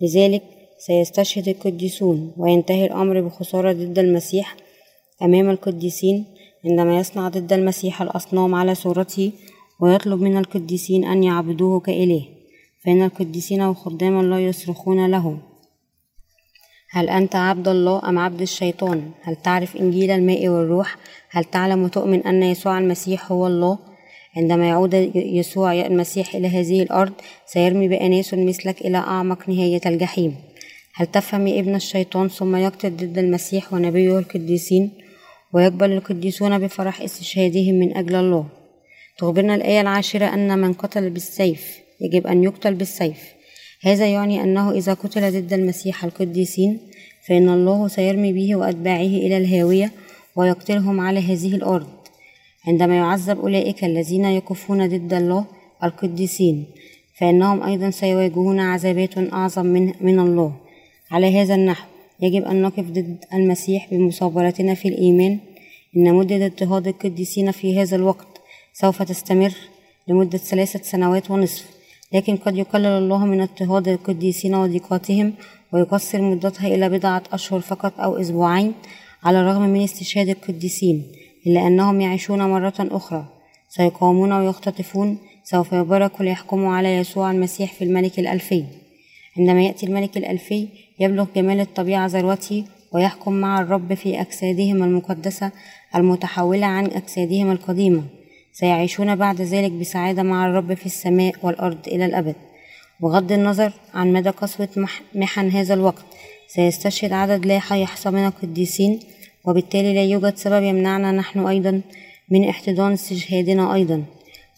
لذلك 0.00 0.42
سيستشهد 0.78 1.48
القديسون 1.48 2.32
وينتهي 2.36 2.86
الأمر 2.86 3.20
بخسارة 3.20 3.72
ضد 3.72 3.98
المسيح 3.98 4.56
أمام 5.22 5.50
القديسين 5.50 6.24
عندما 6.64 6.98
يصنع 6.98 7.28
ضد 7.28 7.52
المسيح 7.52 8.02
الأصنام 8.02 8.54
على 8.54 8.74
صورته 8.74 9.32
ويطلب 9.80 10.20
من 10.20 10.36
القديسين 10.36 11.04
أن 11.04 11.24
يعبدوه 11.24 11.80
كإله. 11.80 12.41
فإن 12.84 13.02
القديسين 13.02 13.62
وخدام 13.62 14.20
الله 14.20 14.38
يصرخون 14.38 15.10
له 15.10 15.38
هل 16.90 17.08
أنت 17.08 17.36
عبد 17.36 17.68
الله 17.68 18.08
أم 18.08 18.18
عبد 18.18 18.40
الشيطان؟ 18.40 19.10
هل 19.22 19.36
تعرف 19.36 19.76
إنجيل 19.76 20.10
الماء 20.10 20.48
والروح؟ 20.48 20.96
هل 21.30 21.44
تعلم 21.44 21.82
وتؤمن 21.82 22.26
أن 22.26 22.42
يسوع 22.42 22.78
المسيح 22.78 23.32
هو 23.32 23.46
الله؟ 23.46 23.78
عندما 24.36 24.68
يعود 24.68 24.94
يسوع 25.14 25.72
المسيح 25.72 26.34
إلى 26.34 26.48
هذه 26.48 26.82
الأرض 26.82 27.12
سيرمي 27.46 27.88
بأناس 27.88 28.34
مثلك 28.34 28.80
إلى 28.80 28.98
أعمق 28.98 29.48
نهاية 29.48 29.80
الجحيم 29.86 30.36
هل 30.94 31.06
تفهم 31.06 31.46
ابن 31.46 31.74
الشيطان 31.74 32.28
ثم 32.28 32.56
يقتل 32.56 32.96
ضد 32.96 33.18
المسيح 33.18 33.72
ونبيه 33.72 34.18
القديسين 34.18 34.90
ويقبل 35.52 35.92
القديسون 35.92 36.58
بفرح 36.58 37.00
استشهادهم 37.00 37.74
من 37.74 37.96
أجل 37.96 38.14
الله 38.14 38.46
تخبرنا 39.18 39.54
الآية 39.54 39.80
العاشرة 39.80 40.34
أن 40.34 40.58
من 40.58 40.72
قتل 40.72 41.10
بالسيف 41.10 41.81
يجب 42.02 42.26
أن 42.26 42.44
يقتل 42.44 42.74
بالسيف. 42.74 43.18
هذا 43.82 44.06
يعني 44.06 44.42
أنه 44.42 44.70
إذا 44.70 44.94
قتل 44.94 45.40
ضد 45.40 45.52
المسيح 45.52 46.04
القديسين 46.04 46.78
فإن 47.28 47.48
الله 47.48 47.88
سيرمي 47.88 48.32
به 48.32 48.56
وأتباعه 48.56 49.14
إلى 49.24 49.36
الهاوية 49.36 49.92
ويقتلهم 50.36 51.00
على 51.00 51.20
هذه 51.20 51.54
الأرض. 51.54 51.88
عندما 52.66 52.96
يعذب 52.96 53.40
أولئك 53.40 53.84
الذين 53.84 54.24
يقفون 54.24 54.88
ضد 54.88 55.14
الله 55.14 55.44
القديسين 55.84 56.66
فإنهم 57.18 57.62
أيضا 57.62 57.90
سيواجهون 57.90 58.60
عذابات 58.60 59.18
أعظم 59.18 59.66
من, 59.66 59.92
من 60.00 60.18
الله. 60.18 60.52
على 61.10 61.40
هذا 61.40 61.54
النحو 61.54 61.86
يجب 62.20 62.44
أن 62.44 62.62
نقف 62.62 62.84
ضد 62.84 63.24
المسيح 63.34 63.88
بمصابرتنا 63.90 64.74
في 64.74 64.88
الإيمان. 64.88 65.38
إن 65.96 66.14
مدة 66.14 66.46
اضطهاد 66.46 66.88
القديسين 66.88 67.50
في 67.50 67.80
هذا 67.80 67.96
الوقت 67.96 68.40
سوف 68.72 69.02
تستمر 69.02 69.54
لمدة 70.08 70.38
ثلاثة 70.38 70.82
سنوات 70.82 71.30
ونصف. 71.30 71.81
لكن 72.14 72.36
قد 72.36 72.56
يقلل 72.56 72.86
الله 72.86 73.24
من 73.24 73.40
اضطهاد 73.40 73.88
القديسين 73.88 74.54
وضيقاتهم 74.54 75.32
ويقصر 75.72 76.22
مدتها 76.22 76.66
إلى 76.74 76.88
بضعة 76.88 77.22
أشهر 77.32 77.60
فقط 77.60 78.00
أو 78.00 78.16
أسبوعين 78.16 78.72
على 79.24 79.40
الرغم 79.40 79.62
من 79.62 79.82
استشهاد 79.82 80.28
القديسين 80.28 81.06
إلا 81.46 81.66
أنهم 81.66 82.00
يعيشون 82.00 82.42
مرة 82.42 82.74
أخرى. 82.78 83.24
سيقامون 83.68 84.32
ويختطفون 84.32 85.18
سوف 85.44 85.72
يبارك 85.72 86.20
ويحكموا 86.20 86.74
على 86.74 86.96
يسوع 86.96 87.30
المسيح 87.30 87.72
في 87.72 87.84
الملك 87.84 88.18
الألفي. 88.18 88.64
عندما 89.38 89.62
يأتي 89.62 89.86
الملك 89.86 90.16
الألفي 90.16 90.68
يبلغ 91.00 91.26
جمال 91.36 91.60
الطبيعة 91.60 92.06
ذروته 92.06 92.64
ويحكم 92.92 93.32
مع 93.32 93.60
الرب 93.60 93.94
في 93.94 94.20
أجسادهم 94.20 94.82
المقدسة 94.82 95.50
المتحولة 95.94 96.66
عن 96.66 96.86
أجسادهم 96.86 97.50
القديمة. 97.50 98.02
سيعيشون 98.52 99.16
بعد 99.16 99.40
ذلك 99.40 99.72
بسعادة 99.72 100.22
مع 100.22 100.46
الرب 100.46 100.74
في 100.74 100.86
السماء 100.86 101.34
والأرض 101.42 101.88
إلى 101.88 102.04
الأبد. 102.04 102.34
بغض 103.00 103.32
النظر 103.32 103.72
عن 103.94 104.12
مدى 104.12 104.30
قسوة 104.30 104.68
محن 105.14 105.48
هذا 105.48 105.74
الوقت 105.74 106.04
سيستشهد 106.48 107.12
عدد 107.12 107.46
لا 107.46 107.54
يحصى 107.54 108.10
من 108.10 108.26
القديسين 108.26 109.00
وبالتالي 109.44 109.94
لا 109.94 110.04
يوجد 110.04 110.36
سبب 110.36 110.62
يمنعنا 110.62 111.12
نحن 111.12 111.46
أيضا 111.46 111.80
من 112.28 112.48
احتضان 112.48 112.92
استشهادنا 112.92 113.74
أيضا. 113.74 114.04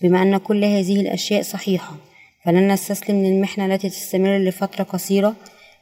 بما 0.03 0.23
أن 0.23 0.37
كل 0.37 0.65
هذه 0.65 1.01
الأشياء 1.01 1.43
صحيحة 1.43 1.97
فلن 2.45 2.73
نستسلم 2.73 3.25
للمحنة 3.25 3.67
التي 3.67 3.89
تستمر 3.89 4.39
لفترة 4.39 4.85
قصيرة. 4.85 5.35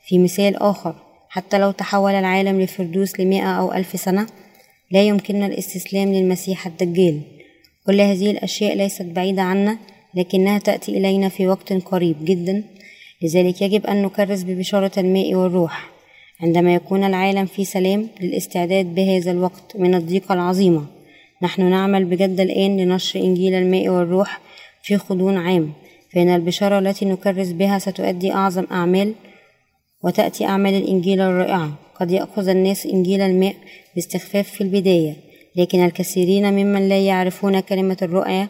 في 0.07 0.19
مثال 0.19 0.57
آخر 0.57 0.95
حتى 1.29 1.59
لو 1.59 1.71
تحول 1.71 2.13
العالم 2.13 2.61
لفردوس 2.61 3.21
لمئة 3.21 3.59
أو 3.59 3.73
ألف 3.73 4.01
سنة 4.01 4.27
لا 4.91 5.03
يمكننا 5.03 5.47
الاستسلام 5.47 6.13
للمسيح 6.15 6.67
الدجال. 6.67 7.21
كل 7.87 8.01
هذه 8.01 8.31
الأشياء 8.31 8.77
ليست 8.77 9.03
بعيدة 9.03 9.43
عنا 9.43 9.79
لكنها 10.15 10.59
تأتي 10.59 10.99
إلينا 10.99 11.29
في 11.29 11.49
وقت 11.49 11.73
قريب 11.73 12.17
جدا. 12.25 12.65
لذلك 13.23 13.63
يجب 13.63 13.87
أن 13.87 14.03
نكرس 14.03 14.43
ببشارة 14.43 14.93
الماء 14.99 15.35
والروح. 15.35 15.91
عندما 16.41 16.75
يكون 16.75 17.05
العالم 17.05 17.47
في 17.47 17.65
سلام 17.65 18.09
للاستعداد 18.21 18.95
بهذا 18.95 19.31
الوقت 19.31 19.77
من 19.77 19.95
الضيقة 19.95 20.33
العظيمة 20.33 20.87
نحن 21.43 21.71
نعمل 21.71 22.05
بجد 22.05 22.41
الآن 22.41 22.77
لنشر 22.77 23.21
إنجيل 23.21 23.55
الماء 23.55 23.89
والروح 23.89 24.41
في 24.83 24.97
غضون 24.97 25.37
عام. 25.37 25.73
فإن 26.13 26.29
البشارة 26.29 26.79
التي 26.79 27.05
نكرس 27.05 27.49
بها 27.49 27.79
ستؤدي 27.79 28.33
أعظم 28.33 28.67
أعمال 28.71 29.15
وتأتي 30.05 30.45
أعمال 30.45 30.75
الإنجيل 30.75 31.21
الرائعة 31.21 31.73
قد 32.01 32.11
يأخذ 32.11 32.49
الناس 32.49 32.87
إنجيل 32.87 33.21
الماء 33.21 33.55
باستخفاف 33.95 34.49
في 34.49 34.61
البداية. 34.61 35.32
لكن 35.57 35.85
الكثيرين 35.85 36.53
ممن 36.53 36.89
لا 36.89 37.07
يعرفون 37.07 37.61
كلمة 37.61 37.97
الرؤية 38.03 38.49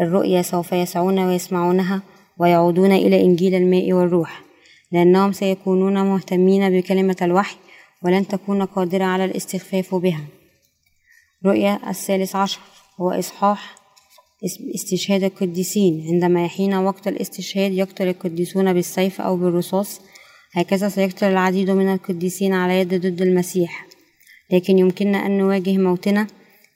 الرؤيا 0.00 0.42
سوف 0.42 0.72
يسعون 0.72 1.18
ويسمعونها 1.18 2.02
ويعودون 2.38 2.92
إلى 2.92 3.20
إنجيل 3.20 3.54
الماء 3.54 3.92
والروح 3.92 4.42
لأنهم 4.92 5.32
سيكونون 5.32 6.02
مهتمين 6.02 6.70
بكلمة 6.70 7.16
الوحي 7.22 7.56
ولن 8.02 8.28
تكون 8.28 8.64
قادرة 8.64 9.04
على 9.04 9.24
الاستخفاف 9.24 9.94
بها. 9.94 10.24
رؤيا 11.46 11.80
الثالث 11.90 12.36
عشر 12.36 12.60
هو 13.00 13.10
إصحاح 13.10 13.74
استشهاد 14.74 15.24
القديسين. 15.24 16.04
عندما 16.08 16.44
يحين 16.44 16.74
وقت 16.74 17.08
الاستشهاد 17.08 17.72
يقتل 17.72 18.08
القديسون 18.08 18.72
بالسيف 18.72 19.20
أو 19.20 19.36
بالرصاص 19.36 20.00
هكذا 20.52 20.88
سيقتل 20.88 21.26
العديد 21.26 21.70
من 21.70 21.92
القديسين 21.92 22.52
على 22.52 22.80
يد 22.80 22.94
ضد 22.94 23.22
المسيح. 23.22 23.86
لكن 24.52 24.78
يمكننا 24.78 25.26
أن 25.26 25.38
نواجه 25.38 25.78
موتنا 25.78 26.26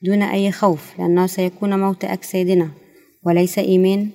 دون 0.05 0.23
أي 0.23 0.53
خوف 0.53 0.99
لأنه 0.99 1.27
سيكون 1.27 1.81
موت 1.81 2.05
أجسادنا 2.05 2.71
وليس 3.23 3.59
إيمان 3.59 4.11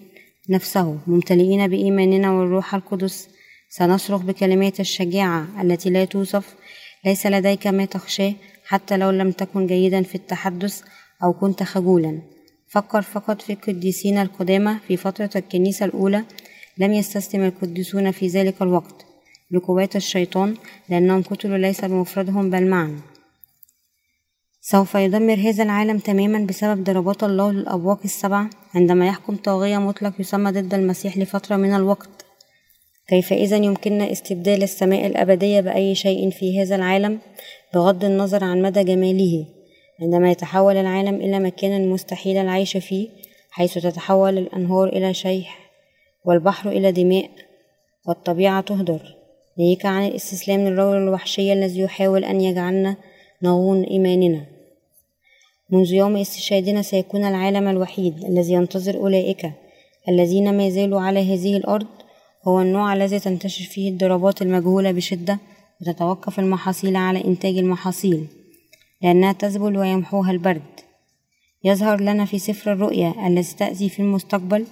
نفسه. 0.50 0.98
ممتلئين 1.08 1.68
بإيماننا 1.68 2.32
والروح 2.32 2.76
القدس 2.76 3.30
سنصرخ 3.70 4.22
بكلمات 4.22 4.80
الشجاعة 4.80 5.48
التي 5.62 5.90
لا 5.90 6.06
توصف. 6.06 6.56
ليس 7.06 7.26
لديك 7.26 7.68
ما 7.68 7.86
تخشاه 7.86 8.34
حتى 8.66 8.98
لو 8.98 9.10
لم 9.10 9.32
تكن 9.32 9.68
جيدا 9.68 10.02
في 10.04 10.16
التحدث 10.16 10.82
أو 11.24 11.34
كنت 11.34 11.64
خجولا. 11.64 12.22
فكر 12.68 13.02
فقط 13.02 13.42
في 13.42 13.54
القديسين 13.54 14.18
القدامى 14.18 14.76
في 14.88 14.98
فترة 14.98 15.30
الكنيسة 15.36 15.86
الأولى. 15.86 16.24
لم 16.78 16.94
يستسلم 16.94 17.44
القديسون 17.44 18.12
في 18.12 18.28
ذلك 18.28 18.62
الوقت 18.62 19.06
لقوات 19.52 19.96
الشيطان 19.96 20.56
لأنهم 20.90 21.22
قتلوا 21.24 21.58
ليس 21.58 21.86
بمفردهم 21.86 22.50
بل 22.50 22.68
معا. 22.68 23.00
سوف 24.72 24.96
يدمر 24.96 25.34
هذا 25.34 25.64
العالم 25.64 25.98
تماما 25.98 26.46
بسبب 26.46 26.84
ضربات 26.84 27.24
الله 27.24 27.52
للأبواق 27.52 28.00
السبع 28.06 28.46
عندما 28.76 29.08
يحكم 29.08 29.36
طاغية 29.36 29.78
مطلق 29.78 30.14
يسمى 30.20 30.52
ضد 30.52 30.74
المسيح 30.74 31.18
لفترة 31.18 31.56
من 31.56 31.76
الوقت. 31.76 32.10
كيف 33.08 33.34
إذا 33.34 33.58
يمكننا 33.58 34.12
استبدال 34.12 34.64
السماء 34.64 35.06
الأبدية 35.06 35.62
بأي 35.62 35.96
شيء 35.96 36.30
في 36.30 36.62
هذا 36.62 36.76
العالم؟ 36.76 37.20
بغض 37.74 38.06
النظر 38.06 38.44
عن 38.44 38.62
مدى 38.62 38.84
جماله. 38.84 39.46
عندما 40.02 40.32
يتحول 40.32 40.78
العالم 40.78 41.16
إلى 41.16 41.40
مكان 41.40 41.90
مستحيل 41.90 42.38
العيش 42.38 42.78
فيه 42.78 43.10
حيث 43.52 43.74
تتحول 43.74 44.38
الأنهار 44.38 44.88
إلى 44.88 45.14
شيح 45.14 45.60
والبحر 46.26 46.70
إلى 46.70 46.92
دماء 46.92 47.30
والطبيعة 48.08 48.62
تهدر. 48.62 49.02
ناهيك 49.60 49.86
عن 49.86 50.06
الاستسلام 50.08 50.60
للرجل 50.60 50.98
الوحشي 50.98 51.54
الذي 51.54 51.80
يحاول 51.80 52.26
أن 52.26 52.42
يجعلنا 52.42 52.96
نغون 53.44 53.84
إيماننا. 53.84 54.59
منذ 55.72 55.94
يوم 55.94 56.18
استشهادنا 56.18 56.82
سيكون 56.82 57.26
العالم 57.26 57.68
الوحيد 57.68 58.24
الذي 58.24 58.54
ينتظر 58.54 58.96
أولئك 58.96 59.52
الذين 60.10 60.58
ما 60.58 60.70
زالوا 60.70 61.02
على 61.02 61.34
هذه 61.34 61.58
الأرض 61.58 61.88
هو 62.48 62.62
النوع 62.62 62.94
الذي 62.94 63.20
تنتشر 63.20 63.66
فيه 63.66 63.90
الضربات 63.90 64.42
المجهولة 64.42 64.92
بشدة 64.92 65.40
وتتوقف 65.82 66.40
المحاصيل 66.40 66.96
على 66.96 67.26
إنتاج 67.26 67.58
المحاصيل 67.58 68.28
لأنها 69.02 69.34
تذبل 69.34 69.78
ويمحوها 69.78 70.32
البرد. 70.32 70.80
يظهر 71.64 72.02
لنا 72.02 72.26
في 72.26 72.40
سفر 72.40 72.74
الرؤيا 72.74 73.28
الذي 73.28 73.54
تأتي 73.58 73.90
في 73.90 74.00
المستقبل 74.00 74.66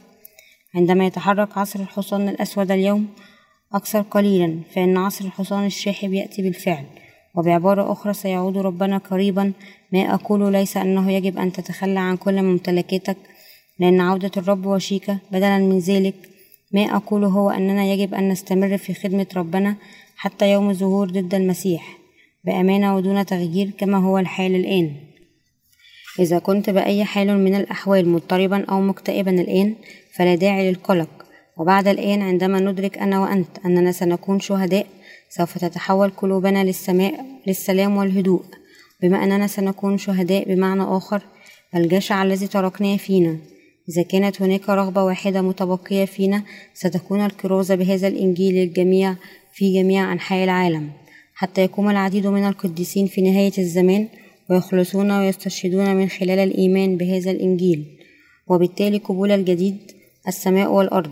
عندما 0.75 1.05
يتحرك 1.05 1.57
عصر 1.57 1.79
الحصان 1.79 2.29
الأسود 2.29 2.71
اليوم 2.71 3.07
أكثر 3.73 4.01
قليلا 4.01 4.60
فإن 4.75 4.97
عصر 4.97 5.25
الحصان 5.25 5.65
الشاحب 5.65 6.13
يأتي 6.13 6.41
بالفعل 6.41 6.86
وبعبارة 7.36 7.91
أخرى 7.91 8.13
سيعود 8.13 8.57
ربنا 8.57 8.97
قريبا 8.97 9.53
ما 9.93 10.13
أقول 10.13 10.52
ليس 10.52 10.78
أنه 10.78 11.12
يجب 11.12 11.38
أن 11.38 11.52
تتخلى 11.52 12.00
عن 12.00 12.17
كل 12.17 12.41
ممتلكاتك 12.41 13.17
لأن 13.80 14.02
عودة 14.02 14.32
الرب 14.38 14.65
وشيكة 14.65 15.19
بدلا 15.32 15.58
من 15.58 15.80
ذلك. 15.80 16.15
ما 16.71 16.95
أقوله 16.95 17.28
هو 17.28 17.50
أننا 17.50 17.86
يجب 17.86 18.13
أن 18.13 18.30
نستمر 18.30 18.78
في 18.78 18.93
خدمة 18.93 19.28
ربنا 19.36 19.76
حتى 20.15 20.52
يوم 20.52 20.69
الظهور 20.69 21.10
ضد 21.10 21.36
المسيح 21.36 21.97
بأمانة 22.43 22.95
ودون 22.95 23.26
تغيير 23.26 23.69
كما 23.78 23.97
هو 23.97 24.17
الحال 24.17 24.56
الآن. 24.56 24.95
إذا 26.19 26.39
كنت 26.39 26.69
بأي 26.69 27.06
حال 27.06 27.38
من 27.43 27.56
الأحوال 27.56 28.10
مضطربا 28.10 28.65
أو 28.65 28.82
مكتئبا 28.82 29.32
الآن 29.32 29.76
فلا 30.15 30.36
داعي 30.36 30.69
للقلق. 30.69 31.10
وبعد 31.58 31.88
الآن 31.88 32.21
عندما 32.21 32.60
ندرك 32.60 32.97
أنا 32.97 33.19
وأنت 33.19 33.47
أننا 33.65 33.91
سنكون 33.91 34.39
شهداء 34.39 34.88
سوف 35.30 35.58
تتحول 35.58 36.10
قلوبنا 36.10 36.63
للسماء 36.63 37.26
للسلام 37.47 37.97
والهدوء. 37.97 38.43
بما 39.01 39.23
أننا 39.23 39.47
سنكون 39.47 39.97
شهداء 39.97 40.47
بمعنى 40.47 40.83
آخر 40.83 41.21
الجشع 41.75 42.23
الذي 42.23 42.47
تركناه 42.47 42.97
فينا. 42.97 43.38
إذا 43.89 44.03
كانت 44.03 44.41
هناك 44.41 44.69
رغبة 44.69 45.03
واحدة 45.03 45.41
متبقية 45.41 46.05
فينا 46.05 46.43
ستكون 46.73 47.25
الكرازة 47.25 47.75
بهذا 47.75 48.07
الإنجيل 48.07 48.55
للجميع 48.55 49.15
في 49.53 49.73
جميع 49.73 50.13
أنحاء 50.13 50.43
العالم. 50.43 50.91
حتى 51.33 51.62
يقوم 51.62 51.89
العديد 51.89 52.27
من 52.27 52.47
القديسين 52.47 53.07
في 53.07 53.21
نهاية 53.21 53.51
الزمان 53.57 54.07
ويخلصون 54.49 55.12
ويستشهدون 55.12 55.95
من 55.95 56.10
خلال 56.10 56.39
الإيمان 56.39 56.97
بهذا 56.97 57.31
الإنجيل. 57.31 57.86
وبالتالي 58.47 58.97
قبول 58.97 59.31
الجديد 59.31 59.77
السماء 60.27 60.71
والأرض. 60.71 61.12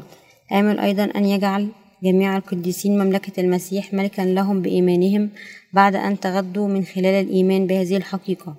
آمل 0.51 0.79
أيضا 0.79 1.03
أن 1.03 1.25
يجعل 1.25 1.69
جميع 2.05 2.37
القديسين 2.37 2.97
مملكة 2.97 3.41
المسيح 3.41 3.93
ملكا 3.93 4.21
لهم 4.21 4.61
بإيمانهم 4.61 5.29
بعد 5.73 5.95
أن 5.95 6.19
تغدوا 6.19 6.67
من 6.67 6.83
خلال 6.83 7.25
الإيمان 7.25 7.67
بهذه 7.67 7.97
الحقيقة. 7.97 8.55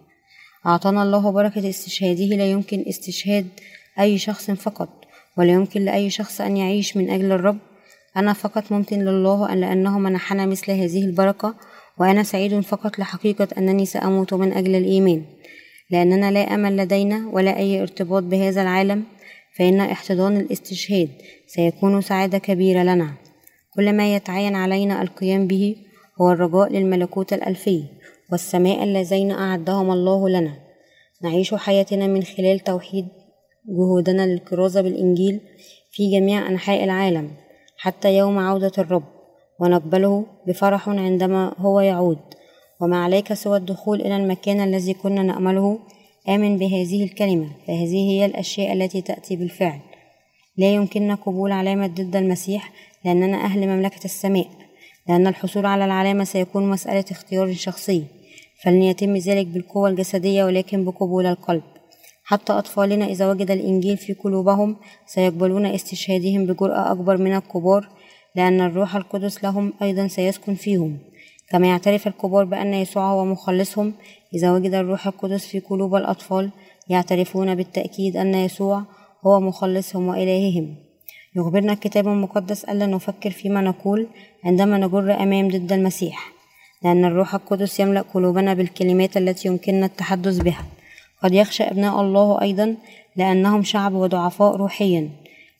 أعطانا 0.66 1.02
الله 1.02 1.30
بركة 1.30 1.68
استشهاده 1.68 2.24
لا 2.24 2.50
يمكن 2.50 2.84
استشهاد 2.88 3.46
أي 4.00 4.18
شخص 4.18 4.50
فقط 4.50 4.88
ولا 5.38 5.52
يمكن 5.52 5.84
لأي 5.84 6.10
شخص 6.10 6.40
أن 6.40 6.56
يعيش 6.56 6.96
من 6.96 7.10
أجل 7.10 7.32
الرب. 7.32 7.58
أنا 8.16 8.32
فقط 8.32 8.72
ممتن 8.72 9.04
لله 9.04 9.52
أن 9.52 9.60
لأنه 9.60 9.98
منحنا 9.98 10.46
مثل 10.46 10.72
هذه 10.72 11.04
البركة 11.04 11.54
وأنا 11.98 12.22
سعيد 12.22 12.60
فقط 12.60 12.98
لحقيقة 12.98 13.48
أنني 13.58 13.86
سأموت 13.86 14.34
من 14.34 14.52
أجل 14.52 14.74
الإيمان. 14.74 15.22
لأننا 15.90 16.30
لا 16.30 16.54
أمل 16.54 16.76
لدينا 16.76 17.28
ولا 17.32 17.56
أي 17.56 17.82
ارتباط 17.82 18.22
بهذا 18.22 18.62
العالم 18.62 19.04
فإن 19.58 19.80
احتضان 19.80 20.36
الاستشهاد 20.36 21.08
سيكون 21.46 22.00
سعادة 22.00 22.38
كبيرة 22.38 22.82
لنا. 22.82 23.25
كل 23.76 23.92
ما 23.92 24.14
يتعين 24.14 24.54
علينا 24.54 25.02
القيام 25.02 25.46
به 25.46 25.76
هو 26.20 26.30
الرجاء 26.30 26.72
للملكوت 26.72 27.32
الألفي 27.32 27.84
والسماء 28.32 28.82
اللذين 28.82 29.30
أعدهما 29.30 29.92
الله 29.92 30.28
لنا. 30.28 30.54
نعيش 31.22 31.54
حياتنا 31.54 32.06
من 32.06 32.22
خلال 32.22 32.60
توحيد 32.60 33.08
جهودنا 33.68 34.26
للكرازة 34.26 34.80
بالإنجيل 34.80 35.40
في 35.90 36.10
جميع 36.10 36.48
أنحاء 36.48 36.84
العالم 36.84 37.30
حتى 37.78 38.16
يوم 38.16 38.38
عودة 38.38 38.72
الرب 38.78 39.04
ونقبله 39.60 40.26
بفرح 40.46 40.88
عندما 40.88 41.54
هو 41.58 41.80
يعود. 41.80 42.18
وما 42.80 43.04
عليك 43.04 43.32
سوى 43.32 43.56
الدخول 43.56 44.00
إلى 44.00 44.16
المكان 44.16 44.60
الذي 44.60 44.94
كنا 44.94 45.22
نأمله؟ 45.22 45.78
آمن 46.28 46.58
بهذه 46.58 47.04
الكلمة. 47.04 47.48
فهذه 47.66 48.10
هي 48.10 48.26
الأشياء 48.26 48.72
التي 48.72 49.00
تأتي 49.00 49.36
بالفعل. 49.36 49.80
لا 50.58 50.74
يمكننا 50.74 51.14
قبول 51.14 51.52
علامة 51.52 51.86
ضد 51.86 52.16
المسيح 52.16 52.72
لأننا 53.06 53.44
أهل 53.44 53.68
مملكة 53.68 54.04
السماء 54.04 54.46
لأن 55.08 55.26
الحصول 55.26 55.66
على 55.66 55.84
العلامة 55.84 56.24
سيكون 56.24 56.70
مسألة 56.70 57.04
اختيار 57.10 57.54
شخصي. 57.54 58.04
فلن 58.62 58.82
يتم 58.82 59.16
ذلك 59.16 59.46
بالقوة 59.46 59.88
الجسدية 59.88 60.44
ولكن 60.44 60.84
بقبول 60.84 61.26
القلب. 61.26 61.62
حتى 62.24 62.52
أطفالنا 62.52 63.04
إذا 63.04 63.30
وجد 63.30 63.50
الإنجيل 63.50 63.96
في 63.96 64.12
قلوبهم 64.12 64.76
سيقبلون 65.06 65.66
استشهادهم 65.66 66.46
بجرأة 66.46 66.92
أكبر 66.92 67.16
من 67.16 67.36
الكبار 67.36 67.88
لأن 68.34 68.60
الروح 68.60 68.96
القدس 68.96 69.44
لهم 69.44 69.72
أيضا 69.82 70.06
سيسكن 70.06 70.54
فيهم. 70.54 70.98
كما 71.50 71.66
يعترف 71.66 72.06
الكبار 72.06 72.44
بأن 72.44 72.74
يسوع 72.74 73.10
هو 73.12 73.24
مخلصهم 73.24 73.92
إذا 74.34 74.52
وجد 74.52 74.74
الروح 74.74 75.06
القدس 75.06 75.46
في 75.46 75.60
قلوب 75.60 75.94
الأطفال 75.94 76.50
يعترفون 76.88 77.54
بالتأكيد 77.54 78.16
أن 78.16 78.34
يسوع 78.34 78.82
هو 79.26 79.40
مخلصهم 79.40 80.08
وإلههم. 80.08 80.85
يخبرنا 81.36 81.72
الكتاب 81.72 82.08
المقدس 82.08 82.64
ألا 82.64 82.86
نفكر 82.86 83.30
فيما 83.30 83.60
نقول 83.60 84.06
عندما 84.44 84.78
نجر 84.78 85.22
أمام 85.22 85.48
ضد 85.48 85.72
المسيح 85.72 86.32
لأن 86.82 87.04
الروح 87.04 87.34
القدس 87.34 87.80
يملأ 87.80 88.00
قلوبنا 88.00 88.54
بالكلمات 88.54 89.16
التي 89.16 89.48
يمكننا 89.48 89.86
التحدث 89.86 90.38
بها. 90.38 90.64
قد 91.22 91.34
يخشى 91.34 91.62
أبناء 91.62 92.00
الله 92.00 92.42
أيضا 92.42 92.76
لأنهم 93.16 93.62
شعب 93.62 93.92
وضعفاء 93.92 94.56
روحيا 94.56 95.10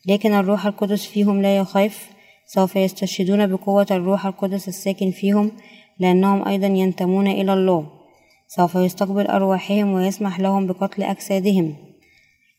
لكن 0.07 0.33
الروح 0.33 0.67
القدس 0.67 1.07
فيهم 1.07 1.43
لا 1.43 1.57
يخاف. 1.57 2.09
سوف 2.47 2.77
يستشهدون 2.77 3.47
بقوة 3.47 3.87
الروح 3.91 4.27
القدس 4.27 4.69
الساكن 4.69 5.11
فيهم 5.11 5.51
لأنهم 5.99 6.49
أيضا 6.49 6.67
ينتمون 6.67 7.27
إلى 7.27 7.53
الله. 7.53 7.87
سوف 8.49 8.75
يستقبل 8.75 9.27
أرواحهم 9.27 9.93
ويسمح 9.93 10.41
لهم 10.41 10.67
بقتل 10.67 11.03
أجسادهم. 11.03 11.86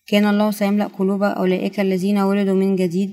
كان 0.07 0.25
الله 0.25 0.51
سيملأ 0.51 0.87
قلوب 0.87 1.23
أولئك 1.23 1.79
الذين 1.79 2.17
ولدوا 2.17 2.55
من 2.55 2.75
جديد 2.75 3.11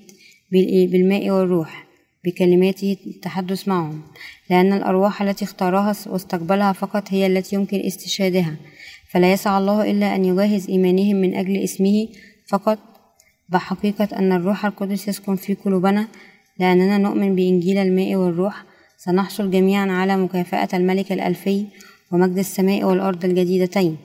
بالماء 0.90 1.30
والروح 1.30 1.86
بكلماته 2.24 2.96
التحدث 3.06 3.68
معهم 3.68 4.02
لأن 4.50 4.72
الأرواح 4.72 5.22
التي 5.22 5.44
اختارها 5.44 5.94
واستقبلها 6.06 6.72
فقط 6.72 7.04
هي 7.08 7.26
التي 7.26 7.56
يمكن 7.56 7.80
استشهادها. 7.80 8.56
فلا 9.10 9.32
يسعى 9.32 9.58
الله 9.58 9.90
إلا 9.90 10.14
أن 10.14 10.24
يجهز 10.24 10.70
إيمانهم 10.70 11.16
من 11.16 11.34
أجل 11.34 11.56
اسمه 11.56 12.08
فقط. 12.46 12.78
بحقيقة 13.48 14.08
أن 14.18 14.32
الروح 14.32 14.66
القدس 14.66 15.08
يسكن 15.08 15.36
في 15.36 15.54
قلوبنا 15.54 16.08
لأننا 16.58 16.98
نؤمن 16.98 17.34
بإنجيل 17.34 17.78
الماء 17.78 18.14
والروح. 18.14 18.64
سنحصل 18.98 19.50
جميعا 19.50 19.92
على 19.92 20.16
مكافأة 20.16 20.68
الملك 20.74 21.12
الألفي 21.12 21.64
ومجد 22.12 22.38
السماء 22.38 22.84
والأرض 22.84 23.24
الجديدتين 23.24 23.96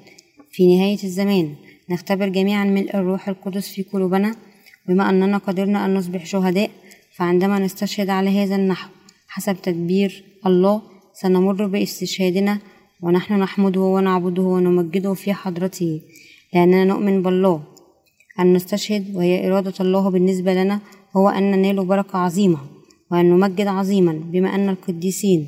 في 0.51 0.77
نهاية 0.77 1.03
الزمان. 1.03 1.55
نختبر 1.89 2.27
جميعا 2.27 2.65
ملء 2.65 2.95
الروح 2.95 3.29
القدس 3.29 3.67
في 3.67 3.83
قلوبنا. 3.83 4.35
بما 4.87 5.09
أننا 5.09 5.37
قدرنا 5.37 5.85
أن 5.85 5.93
نصبح 5.93 6.25
شهداء 6.25 6.71
فعندما 7.15 7.59
نستشهد 7.59 8.09
على 8.09 8.43
هذا 8.43 8.55
النحو 8.55 8.89
حسب 9.27 9.55
تدبير 9.61 10.23
الله 10.45 10.81
سنمر 11.13 11.65
باستشهادنا 11.65 12.59
ونحن 13.01 13.33
نحمده 13.33 13.81
ونعبده 13.81 14.41
ونمجده 14.41 15.13
في 15.13 15.33
حضرته. 15.33 16.01
لأننا 16.53 16.85
نؤمن 16.85 17.21
بالله. 17.23 17.63
أن 18.39 18.53
نستشهد 18.53 19.15
وهي 19.15 19.47
إرادة 19.47 19.73
الله 19.79 20.09
بالنسبة 20.09 20.53
لنا 20.53 20.79
هو 21.17 21.29
أن 21.29 21.51
ننال 21.51 21.85
بركة 21.85 22.19
عظيمة 22.19 22.57
وأن 23.11 23.29
نمجد 23.29 23.67
عظيما 23.67 24.11
بما 24.11 24.55
أن 24.55 24.69
القديسين 24.69 25.47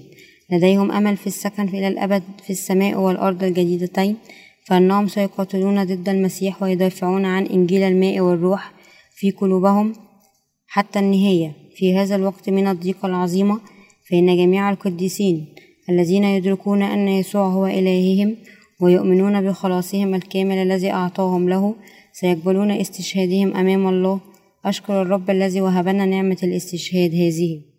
لديهم 0.51 0.91
أمل 0.91 1.17
في 1.17 1.27
السكن 1.27 1.67
إلى 1.67 1.87
الأبد 1.87 2.23
في 2.43 2.49
السماء 2.49 2.99
والأرض 2.99 3.43
الجديدتين. 3.43 4.15
فإنهم 4.65 5.07
سيقاتلون 5.07 5.83
ضد 5.83 6.09
المسيح 6.09 6.63
ويدافعون 6.63 7.25
عن 7.25 7.45
إنجيل 7.45 7.83
الماء 7.83 8.19
والروح 8.19 8.71
في 9.15 9.31
قلوبهم 9.31 9.93
حتى 10.67 10.99
النهاية. 10.99 11.61
في 11.75 11.97
هذا 11.97 12.15
الوقت 12.15 12.49
من 12.49 12.67
الضيقة 12.67 13.05
العظيمة 13.05 13.59
فإن 14.09 14.37
جميع 14.37 14.69
القديسين 14.69 15.55
الذين 15.89 16.23
يدركون 16.23 16.81
أن 16.81 17.07
يسوع 17.07 17.47
هو 17.47 17.65
إلههم 17.65 18.37
ويؤمنون 18.81 19.41
بخلاصهم 19.41 20.15
الكامل 20.15 20.55
الذي 20.55 20.91
أعطاهم 20.91 21.49
له 21.49 21.75
سيقبلون 22.13 22.71
استشهادهم 22.71 23.55
أمام 23.55 23.87
الله. 23.87 24.19
أشكر 24.65 25.01
الرب 25.01 25.29
الذي 25.29 25.61
وهبنا 25.61 26.05
نعمة 26.05 26.37
الاستشهاد 26.43 27.11
هذه. 27.13 27.70